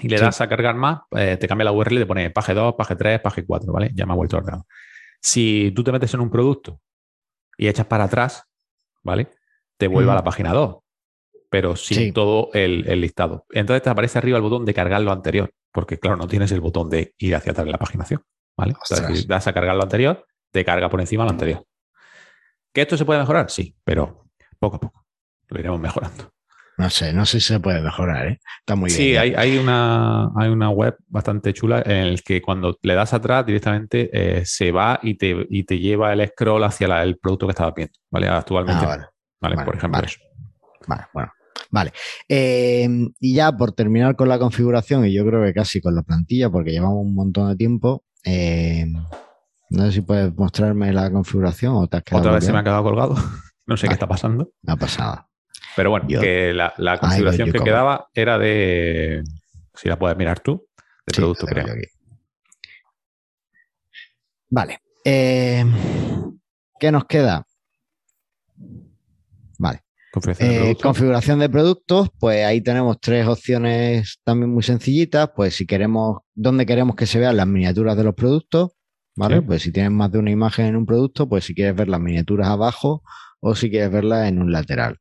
[0.00, 2.54] Y le das a cargar más, eh, te cambia la URL y te pone page
[2.54, 3.90] 2, page 3, page 4, ¿vale?
[3.94, 4.66] Ya me ha vuelto ordenado.
[5.20, 6.80] Si tú te metes en un producto
[7.56, 8.44] y echas para atrás,
[9.02, 9.28] ¿vale?
[9.76, 10.24] Te vuelve a la hmm.
[10.24, 10.76] página 2,
[11.50, 13.46] pero sin todo el, el, listado.
[13.50, 16.60] Entonces te aparece arriba el botón de cargar lo anterior porque claro, no tienes el
[16.60, 18.22] botón de ir hacia atrás de la paginación.
[18.58, 18.74] ¿vale?
[19.14, 21.64] si das a cargar lo anterior, te carga por encima lo anterior.
[22.74, 23.50] ¿Que esto se puede mejorar?
[23.50, 24.26] Sí, pero
[24.58, 25.06] poco a poco.
[25.48, 26.30] Lo iremos mejorando.
[26.76, 28.40] No sé, no sé si se puede mejorar, ¿eh?
[28.60, 28.96] Está muy bien.
[28.96, 33.44] Sí, hay, una, hay una web bastante chula en la que cuando le das atrás
[33.44, 37.74] directamente eh, se va y te, te lleva el scroll hacia el producto que estabas
[37.74, 38.28] viendo, ¿vale?
[38.28, 38.84] Actualmente.
[38.84, 39.10] Ah,
[39.40, 39.64] vale.
[39.64, 40.02] por ejemplo.
[40.86, 41.32] Vale, bueno.
[41.70, 41.92] Vale.
[42.28, 46.02] Em, y ya por terminar con la configuración, y yo creo que casi con la
[46.02, 48.04] plantilla, porque llevamos un montón de tiempo.
[48.24, 48.94] Em,
[49.70, 52.64] no sé si puedes mostrarme la configuración o te has Otra vez se me ha
[52.64, 53.14] quedado colgado.
[53.66, 54.50] no sé qué está pasando.
[54.62, 55.28] No ha pasado.
[55.76, 59.22] Pero bueno, que la, configuración que quedaba era de.
[59.74, 60.66] Si la puedes mirar tú,
[61.06, 61.74] de producto creado.
[64.50, 64.80] Vale.
[65.04, 65.64] Eh,
[66.80, 67.47] ¿Qué nos queda?
[70.14, 70.20] Vale.
[70.34, 75.30] Configuración de Eh, configuración de productos, pues ahí tenemos tres opciones también muy sencillitas.
[75.36, 78.70] Pues si queremos, dónde queremos que se vean las miniaturas de los productos,
[79.16, 79.36] ¿vale?
[79.38, 79.42] Sí.
[79.46, 82.00] Pues si tienes más de una imagen en un producto, pues si quieres ver las
[82.00, 83.02] miniaturas abajo
[83.40, 84.98] o si quieres verlas en un lateral.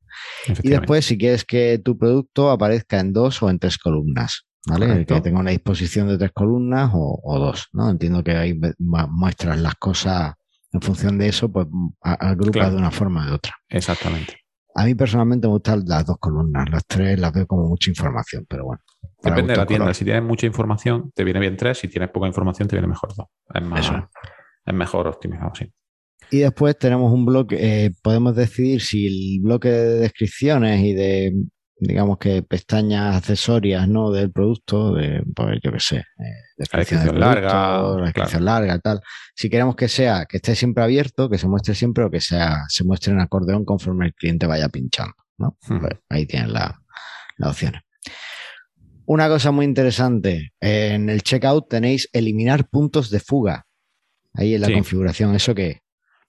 [0.61, 4.87] Y después, si quieres que tu producto aparezca en dos o en tres columnas, ¿vale?
[4.87, 5.15] Correcto.
[5.15, 7.89] Que tenga una disposición de tres columnas o, o dos, ¿no?
[7.89, 10.33] Entiendo que ahí muestras las cosas
[10.73, 11.65] en función de eso, pues
[12.01, 12.71] agrupas Claro.
[12.71, 13.55] de una forma o de otra.
[13.69, 14.35] Exactamente.
[14.77, 18.45] A mí personalmente me gustan las dos columnas, las tres las veo como mucha información,
[18.47, 18.81] pero bueno.
[19.23, 19.85] Depende de la tienda.
[19.85, 19.95] color.
[19.95, 21.79] Si tienes mucha información, te viene bien tres.
[21.79, 23.25] Si tienes poca información, te viene mejor dos.
[23.51, 23.91] Es, más,
[24.63, 25.65] es mejor optimizado, sí.
[26.29, 31.33] Y después tenemos un bloque, eh, podemos decidir si el bloque de descripciones y de,
[31.79, 34.11] digamos que pestañas accesorias, ¿no?
[34.11, 36.03] Del producto, de, pues yo qué sé, eh,
[36.57, 39.01] descripción del descripción larga, la descripción larga, tal.
[39.35, 42.63] Si queremos que sea, que esté siempre abierto, que se muestre siempre o que sea,
[42.67, 45.57] se muestre en acordeón conforme el cliente vaya pinchando, ¿no?
[45.69, 45.79] Ujú.
[45.81, 46.79] Pues ahí tienen la-
[47.37, 47.81] las opciones.
[49.05, 53.65] Una cosa muy interesante, en el checkout tenéis eliminar puntos de fuga.
[54.33, 54.73] Ahí en la Sí.
[54.73, 55.81] configuración, ¿eso qué?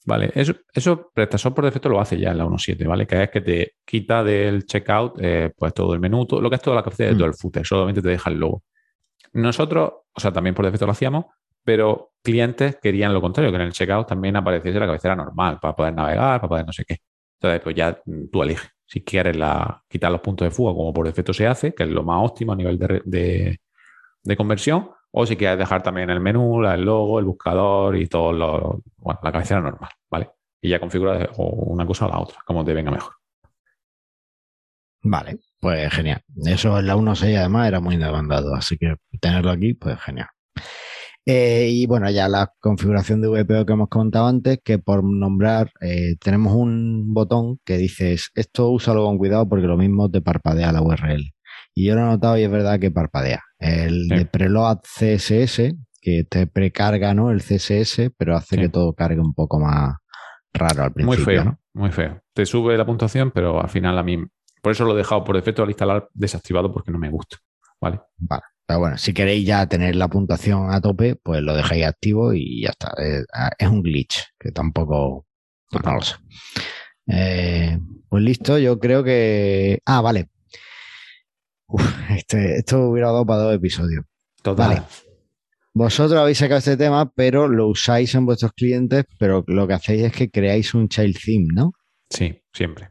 [0.07, 3.07] Vale, eso, eso PrestaShop por defecto lo hace ya en la 1.7, ¿vale?
[3.07, 6.57] Que es que te quita del checkout eh, pues todo el menú, todo- lo que
[6.57, 7.19] es toda la capacidad de Mm.
[7.19, 8.63] todo el footer, solamente te deja el logo.
[9.35, 11.27] Nosotros, o sea, también por defecto lo hacíamos,
[11.63, 15.77] pero clientes querían lo contrario, que en el checkout también apareciese la cabecera normal para
[15.77, 16.99] poder navegar, para poder no sé qué.
[17.41, 18.01] Entonces, pues ya
[18.33, 18.69] tú eliges.
[18.87, 21.91] Si quieres la, quitar los puntos de fuga, como por defecto se hace, que es
[21.91, 23.61] lo más óptimo a nivel de, de-
[24.23, 28.33] de conversión, o si quieres dejar también el menú, el logo, el buscador y todo
[28.33, 30.31] lo, bueno, la cabecera normal, ¿vale?
[30.61, 33.13] Y ya configuras una cosa o la otra, como te venga mejor.
[35.03, 36.23] Vale, pues genial.
[36.45, 40.29] Eso en la 1.6 además era muy demandado, así que tenerlo aquí, pues genial.
[41.31, 45.71] Eh, y bueno, ya la configuración de VPO que hemos comentado antes, que por nombrar
[45.81, 50.73] eh, tenemos un botón que dices, esto úsalo con cuidado porque lo mismo te parpadea
[50.73, 51.35] la URL.
[51.75, 53.43] Y yo lo he notado y es verdad que parpadea.
[53.59, 54.15] El Sí.
[54.17, 57.31] de preload CSS, que te precarga ¿no?
[57.31, 58.63] el CSS, pero hace Sí.
[58.63, 59.97] que todo cargue un poco más
[60.53, 61.25] raro al principio.
[61.25, 61.59] Muy feo, ¿no?
[61.75, 62.21] muy feo.
[62.35, 64.19] Te sube la puntuación, pero al final a mí.
[64.63, 67.37] Por eso lo he dejado por defecto al instalar desactivado porque no me gusta.
[67.81, 68.01] ¿Vale?
[68.17, 68.43] Vale.
[68.67, 72.63] Pero bueno, si queréis ya tener la puntuación a tope, pues lo dejáis activo y
[72.63, 72.93] ya está.
[72.99, 73.25] Es,
[73.59, 75.27] es un glitch, que tampoco.
[75.73, 76.17] no, no lo sé.
[77.07, 77.79] Eh,
[78.09, 79.81] pues listo, yo creo que.
[79.87, 80.29] Ah, vale.
[81.69, 84.05] Uf, este, esto hubiera dado para dos episodios.
[84.43, 84.69] Total.
[84.69, 84.83] Vale.
[85.75, 90.03] Vosotros habéis sacado este tema, pero lo usáis en vuestros clientes, pero lo que hacéis
[90.05, 91.73] es que creáis un child theme, ¿no?
[92.11, 92.89] Sí, siempre.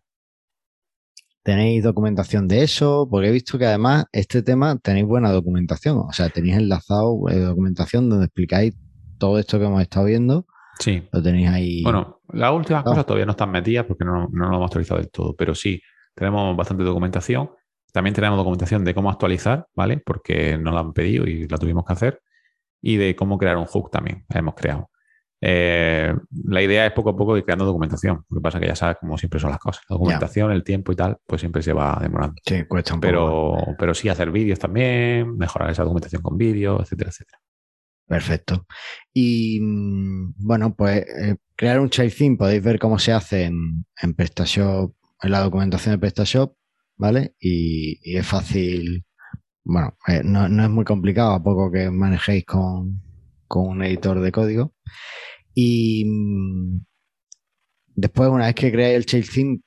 [1.43, 3.07] ¿Tenéis documentación de eso?
[3.09, 5.97] Porque he visto que además este tema tenéis buena documentación.
[5.99, 8.75] O sea, tenéis enlazado eh, documentación donde explicáis
[9.17, 10.45] todo esto que hemos estado viendo.
[10.80, 11.07] Sí.
[11.11, 11.84] Lo tenéis ahí.
[11.84, 12.89] Bueno, las últimas Ah.
[12.89, 15.82] cosas todavía no están metidas porque no, no lo hemos actualizado del todo, pero sí,
[16.13, 17.49] tenemos bastante documentación.
[17.98, 19.98] También tenemos documentación de cómo actualizar, ¿vale?
[19.98, 22.22] Porque nos la han pedido y la tuvimos que hacer.
[22.80, 24.91] Y de cómo crear un hook también, la hemos creado.
[25.41, 28.24] Eh, la idea es poco a poco ir creando documentación.
[28.30, 29.84] Lo que pasa es que ya sabes cómo siempre son las cosas.
[29.89, 32.36] La documentación, el tiempo y tal, pues siempre se va demorando.
[32.45, 33.08] sí, cuesta un poco.
[33.08, 37.39] Pero, pero sí hacer vídeos también, mejorar esa documentación con vídeos, etcétera, etcétera.
[38.06, 38.68] Perfecto.
[39.12, 43.88] Y mm, bueno, pues eh, crear un child theme podéis ver cómo se hace en,
[44.00, 44.93] en PrestaShop,
[45.24, 46.54] en la documentación de PrestaShop,
[46.98, 47.36] ¿vale?
[47.39, 49.06] Y, y es fácil,
[49.64, 53.02] bueno, eh, no, no es muy complicado a poco que manejéis con,
[53.48, 54.74] con un editor de código.
[55.54, 56.80] Y mm,
[57.95, 59.60] después, una vez que creáis el child theme,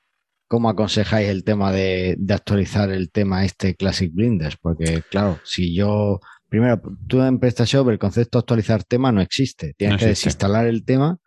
[0.47, 4.57] ¿cómo aconsejáis el tema de, de actualizar el tema este Classic Blinders?
[4.61, 6.19] Porque claro, si yo
[6.51, 9.73] Primero, tú en PrestaShop el concepto de actualizar tema no existe.
[9.77, 11.17] Tienes No que desinstalar el tema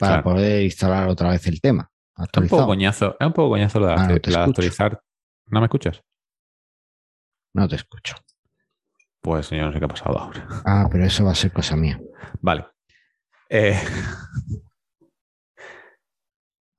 [0.00, 0.24] para Claro.
[0.24, 1.88] poder instalar otra vez el tema.
[2.18, 5.00] Es un poco coñazo, es un poco coñazo lo de, Ah, no de actualizar.
[5.46, 6.02] ¿No me escuchas?
[7.54, 8.14] No te escucho.
[9.20, 10.46] Pues señor, no sé qué ha pasado ahora.
[10.64, 12.00] Ah, pero eso va a ser cosa mía.
[12.40, 12.66] Vale.
[13.48, 13.78] Eh,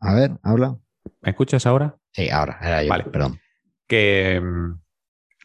[0.02, 0.78] A ver, habla.
[1.22, 1.96] ¿Me escuchas ahora?
[2.12, 2.90] Sí, ahora, era yo.
[2.90, 3.06] Vale.
[3.06, 3.40] Perdón.
[3.88, 4.80] Que mm,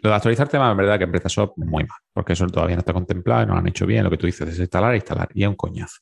[0.03, 2.81] lo de actualizar temas, en verdad, que en PrestaShop muy mal, porque eso todavía no
[2.81, 4.05] está contemplado y no lo han hecho bien.
[4.05, 6.01] Lo que tú dices es instalar e instalar, y es un coñazo.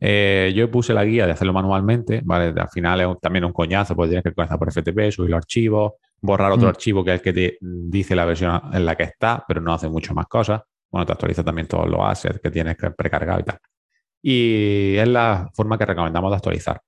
[0.00, 2.52] Eh, yo puse la guía de hacerlo manualmente, ¿vale?
[2.60, 5.38] Al final es un- también un coñazo, porque tienes que comenzar por FTP, subir los
[5.38, 6.70] archivos, borrar otro Mm.
[6.70, 9.72] archivo que es el que te dice la versión en la que está, pero no
[9.72, 10.62] hace mucho más cosas.
[10.90, 13.58] Bueno, te actualiza también todos los assets que tienes que precargado y tal.
[14.22, 16.80] Y es la forma que recomendamos de actualizar.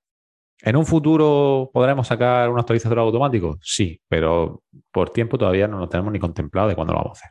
[0.62, 3.58] ¿En un futuro podremos sacar un actualizador automático?
[3.62, 7.20] Sí, pero por tiempo todavía no lo tenemos ni contemplado de cuándo lo vamos a
[7.20, 7.30] hacer.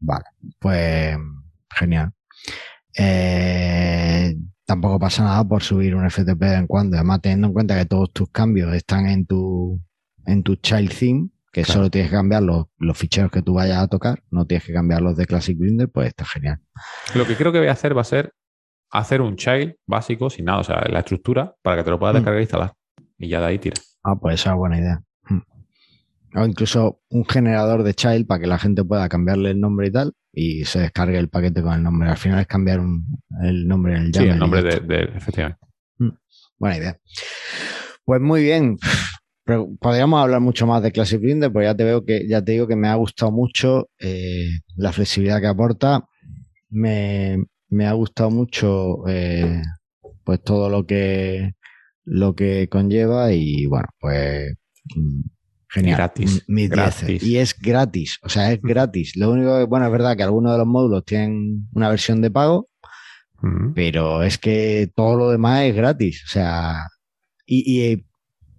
[0.00, 0.24] Vale.
[0.58, 1.16] Pues
[1.74, 2.10] genial.
[2.96, 6.96] Eh, tampoco pasa nada por subir un FTP de vez en cuando.
[6.96, 9.80] Además, teniendo en cuenta que todos tus cambios están en tu,
[10.26, 13.78] en tu child theme, que solo tienes que cambiar los, los, ficheros que tú vayas
[13.78, 16.60] a tocar, no tienes que cambiar los de Classic Blender, pues está genial.
[17.14, 18.32] Lo que creo que voy a hacer va a ser
[18.90, 22.14] hacer un child básico sin nada, o sea, la estructura para que te lo puedas
[22.14, 22.18] mm.
[22.18, 22.72] descargar e instalar.
[23.18, 23.76] Y ya de ahí tira.
[24.02, 25.02] Ah, pues esa es buena idea.
[25.28, 26.38] Mm.
[26.38, 29.92] O incluso un generador de child para que la gente pueda cambiarle el nombre y
[29.92, 32.08] tal y se descargue el paquete con el nombre.
[32.08, 32.80] Al final es cambiar
[33.42, 35.60] el nombre en el Sí, el nombre de, efectivamente.
[35.98, 36.10] Mm.
[36.58, 36.98] Buena idea.
[38.04, 38.76] Pues muy bien.
[39.80, 42.66] podríamos hablar mucho más de Classic Blender, pues ya te veo que, ya te digo
[42.66, 46.06] que me ha gustado mucho eh, la flexibilidad que aporta.
[46.70, 49.62] Me, me ha gustado mucho eh,
[50.24, 51.52] pues todo lo que
[52.04, 54.54] lo que conlleva y bueno, pues
[54.94, 55.20] mm,
[55.74, 55.96] genial.
[55.96, 56.44] Gratis,
[57.22, 59.16] Y es gratis, o sea, es gratis.
[59.16, 62.30] Lo único que, bueno, es verdad que algunos de los módulos tienen una versión de
[62.30, 62.70] pago,
[63.74, 66.86] pero es que todo lo demás es gratis, o sea,
[67.46, 68.06] y,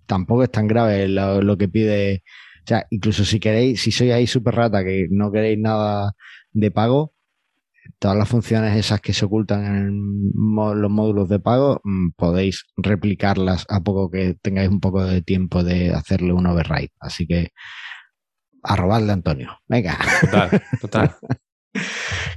[0.05, 2.23] tampoco es tan grave lo, lo, que pide.
[2.63, 6.13] O sea, incluso si queréis, si sois ahí súper rata que no queréis nada
[6.51, 7.14] de pago,
[7.99, 13.65] todas las funciones esas que se ocultan en los módulos de pago, mm, podéis replicarlas
[13.69, 16.91] a poco que tengáis un poco de tiempo de hacerle un override.
[16.99, 17.51] Así que
[18.63, 19.59] a robarle Antonio.
[19.67, 19.97] Venga.
[20.21, 21.15] Total, total.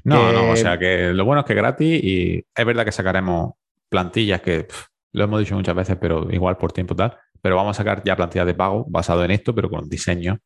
[0.04, 2.92] No, no, o sea que lo bueno es que es gratis y es verdad que
[2.92, 3.52] sacaremos
[3.88, 4.66] plantillas que
[5.12, 7.16] lo hemos dicho muchas veces, pero igual por tiempo tal.
[7.40, 10.38] Pero vamos a sacar ya plantillas de pago basado en esto, pero con diseño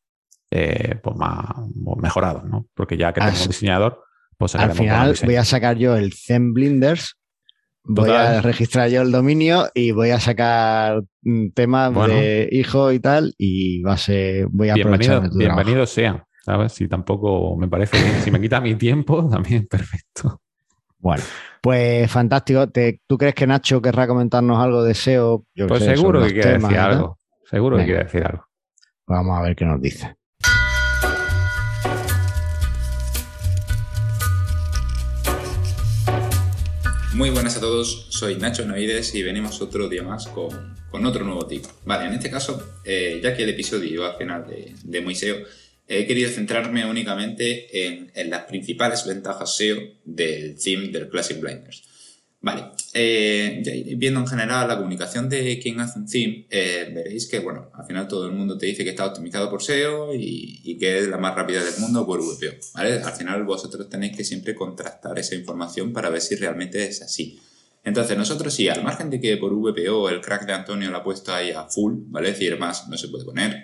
[0.51, 1.45] eh, pues más
[1.97, 2.67] mejorados, ¿no?
[2.75, 4.03] Porque ya que tenemos un diseñador,
[4.37, 7.15] pues Al final voy a sacar yo el Zen Blinders,
[7.83, 11.03] voy a registrar yo el dominio y voy a sacar
[11.53, 16.73] temas de hijo y tal y va a ser, voy a bienvenido, Bienvenidos sean, ¿sabes?
[16.73, 20.41] Si tampoco me parece bien, si me quita mi tiempo, también perfecto.
[20.99, 21.23] Bueno,
[21.61, 22.67] pues fantástico.
[23.07, 25.45] ¿Tú crees que Nacho querrá comentarnos algo de SEO?
[25.67, 27.19] pues seguro que quiere decir algo.
[27.43, 28.45] Seguro que quiere decir algo.
[29.05, 30.15] Vamos a ver qué nos dice.
[37.13, 41.23] Muy buenas a todos, soy Nacho Novides y venimos otro día más con, con otro
[41.23, 41.63] nuevo tip.
[41.85, 45.45] Vale, en este caso, eh, ya que el episodio iba al final de, de
[45.87, 51.83] he querido centrarme únicamente en, en, las principales ventajas SEO del theme del Classic Blinders.
[52.43, 57.39] Vale, eh, viendo en general la comunicación de quien hace un theme, eh, veréis que,
[57.39, 60.99] bueno, al final todo el mundo te dice que está optimizado por SEO y, que
[60.99, 62.95] es la más rápida del mundo por VPO, ¿vale?
[62.95, 67.39] Al final vosotros tenéis que siempre contrastar esa información para ver si realmente es así.
[67.81, 71.03] Entonces, nosotros sí, al margen de que por VPO el crack de Antonio lo ha
[71.03, 72.31] puesto ahí a full, ¿vale?
[72.31, 73.63] Es decir, más no se puede poner.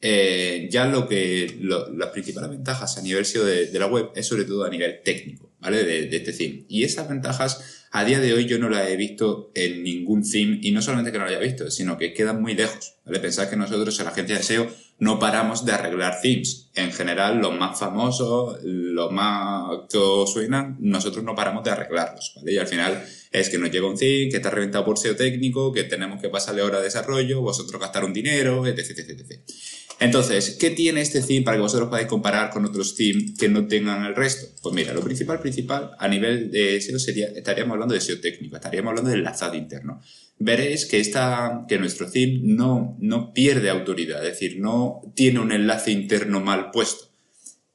[0.00, 4.44] Eh, ya lo que, las principales ventajas a nivel SEO de, la web es sobre
[4.44, 5.82] todo a nivel técnico, ¿vale?
[5.82, 6.64] De, de este theme.
[6.68, 10.60] Y esas ventajas a día de hoy yo no la he visto en ningún theme
[10.62, 12.94] y no solamente que no la haya visto, sino que quedan muy lejos.
[13.04, 13.18] ¿vale?
[13.18, 14.68] Pensad que nosotros en la agencia de SEO
[15.00, 16.70] no paramos de arreglar themes.
[16.74, 22.36] En general, los más famosos, los más que os suenan, nosotros no paramos de arreglarlos.
[22.46, 25.72] Y al final es que nos llega un theme que está reventado por SEO técnico,
[25.72, 29.40] que tenemos que pasarle hora de desarrollo, vosotros gastar un dinero, etc, etc, etc.
[30.00, 33.66] Entonces, ¿qué tiene este theme para que vosotros podáis comparar con otros themes que no
[33.66, 34.46] tengan el resto?
[34.62, 38.56] Pues mira, lo principal, principal, a nivel de SEO sería, estaríamos hablando de SEO técnico,
[38.56, 40.00] estaríamos hablando del enlazado interno.
[40.38, 45.52] Veréis que esta, que nuestro theme no, no pierde autoridad, es decir, no tiene un
[45.52, 47.10] enlace interno mal puesto.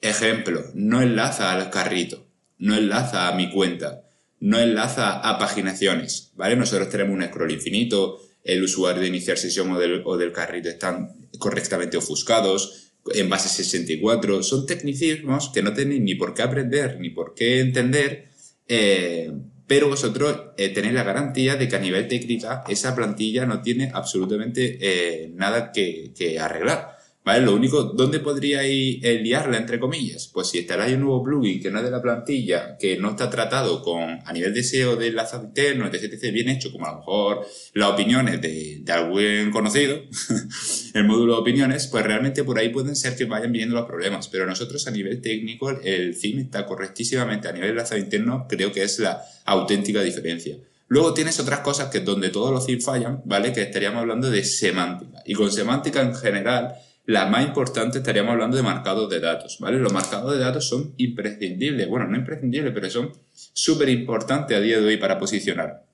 [0.02, 4.02] Ejemplo, no enlaza al carrito, no enlaza a mi cuenta,
[4.40, 6.56] no enlaza a paginaciones, ¿vale?
[6.56, 11.98] Nosotros tenemos un scroll infinito, el usuario de iniciar sesión o del, carrito están correctamente
[11.98, 14.44] ofuscados, en base 64.
[14.44, 18.30] Son tecnicismos que no tenéis ni por qué aprender ni por qué entender,
[18.68, 19.32] eh,
[19.68, 23.92] pero vosotros eh, tenéis la garantía de que a nivel técnica esa plantilla no tiene
[23.94, 26.95] absolutamente eh, nada que arreglar.
[27.26, 27.44] ¿Vale?
[27.44, 30.30] Lo único, ¿dónde podríais liarla, entre comillas?
[30.32, 33.32] Pues si instaláis un nuevo plugin que no es de la plantilla, que no está
[33.32, 36.92] tratado con, a nivel de SEO de enlace interno, etc, etc, bien hecho, como a
[36.92, 40.04] lo mejor las opiniones de, de algún conocido,
[40.94, 44.28] el módulo de opiniones, pues realmente por ahí pueden ser que vayan viendo los problemas.
[44.28, 48.72] Pero nosotros a nivel técnico, el theme está correctísimamente a nivel de enlace interno, creo
[48.72, 50.58] que es la auténtica diferencia.
[50.88, 53.52] Luego tienes otras cosas que donde todos los themes fallan, ¿vale?
[53.52, 55.24] Que estaríamos hablando de semántica.
[55.26, 56.76] Y con semántica en general,
[57.06, 59.78] la más importante estaríamos hablando de marcados de datos, ¿vale?
[59.78, 64.80] Los marcados de datos son imprescindibles, bueno, no imprescindibles, pero son súper importantes a día
[64.80, 65.86] de hoy para posicionar.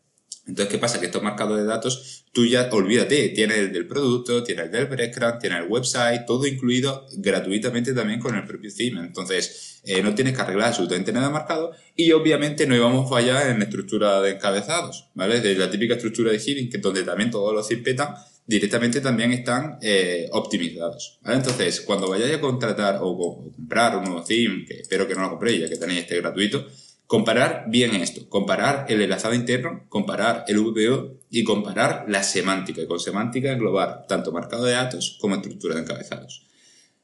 [0.48, 1.00] Entonces, ¿qué pasa?
[1.00, 4.86] Que estos marcados de datos, tú ya, olvídate, tienes el del producto, tienes el del
[4.88, 9.02] breadcrumb, tienes el website, todo incluido gratuitamente también con el propio theme.
[9.02, 13.50] Entonces, eh, no tienes que arreglar absolutamente nada marcado y obviamente no íbamos a fallar
[13.50, 15.42] en estructura de encabezados, ¿vale?
[15.42, 18.16] De la típica estructura de heading, que donde también todos los petan,
[18.52, 21.20] directamente también están eh, optimizados.
[21.26, 25.30] Entonces, cuando vayáis a contratar o, comprar un nuevo theme, que espero que no lo
[25.30, 26.68] compréis ya que tenéis este gratuito,
[27.12, 32.82] Comparar bien esto, comparar el enlazado interno, comparar el VPO y comparar la semántica.
[32.82, 36.48] Y con semántica englobar tanto marcado de datos como estructura de encabezados.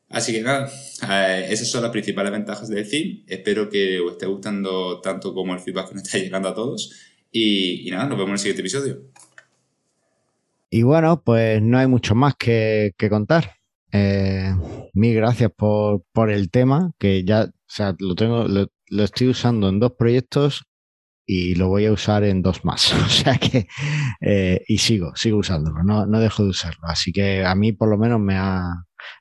[0.08, 0.72] Así que nada,
[1.10, 3.26] eh, esas son las principales ventajas del theme.
[3.28, 6.89] Espero que os esté gustando tanto como el feedback que nos está llegando a todos.
[7.30, 9.02] Y, nada, nos vemos en el siguiente episodio.
[10.70, 13.53] Y bueno, pues no hay mucho más que, contar.
[13.91, 14.53] Eh,
[14.93, 19.70] mil gracias por, por, el tema, que ya, o sea, lo tengo, lo estoy usando
[19.70, 20.68] en dos proyectos
[21.30, 22.93] y lo voy a usar en dos más.
[23.05, 23.68] O sea que,
[24.22, 26.88] eh, y sigo, sigo usándolo, no, no dejo de usarlo.
[26.88, 28.72] Así que a mí por lo menos me ha...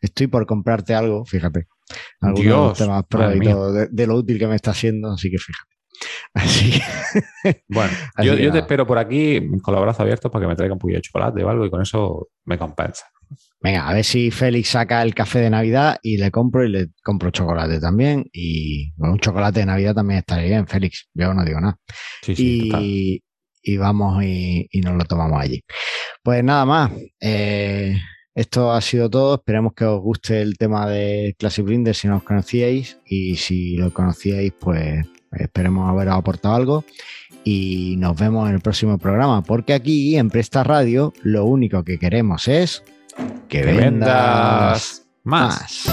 [0.00, 1.66] Estoy por comprarte algo, fíjate.
[2.20, 5.75] Algunos temas pro y todo, de, lo útil que me está haciendo, así que fíjate.
[6.34, 6.80] Así
[7.42, 7.92] que, Bueno,
[8.22, 10.78] yo, yo te espero por aquí con los brazos abiertos para que me traiga un
[10.78, 13.06] poquillo de chocolate o algo y con eso me compensa.
[13.60, 16.88] Venga, a ver si Félix saca el café de Navidad y le compro y le
[17.02, 18.24] compro chocolate también.
[18.32, 21.08] Y un chocolate de Navidad también estaría bien, Félix.
[21.14, 21.76] Yo no digo nada.
[22.26, 23.22] y,
[23.62, 25.64] y, vamos y, nos lo tomamos allí.
[26.22, 26.92] Pues nada más.
[27.20, 27.98] Eh,
[28.34, 29.36] esto ha sido todo.
[29.36, 32.98] Esperemos que os guste el tema de Classic Blinder si no os conocíais.
[33.06, 36.84] Y si lo conocíais, pues esperemos haberos aportado algo.
[37.44, 39.42] Y nos vemos en el próximo programa.
[39.42, 42.82] Porque aquí en Presta Radio lo único que queremos es
[43.48, 45.86] que, vendas, más.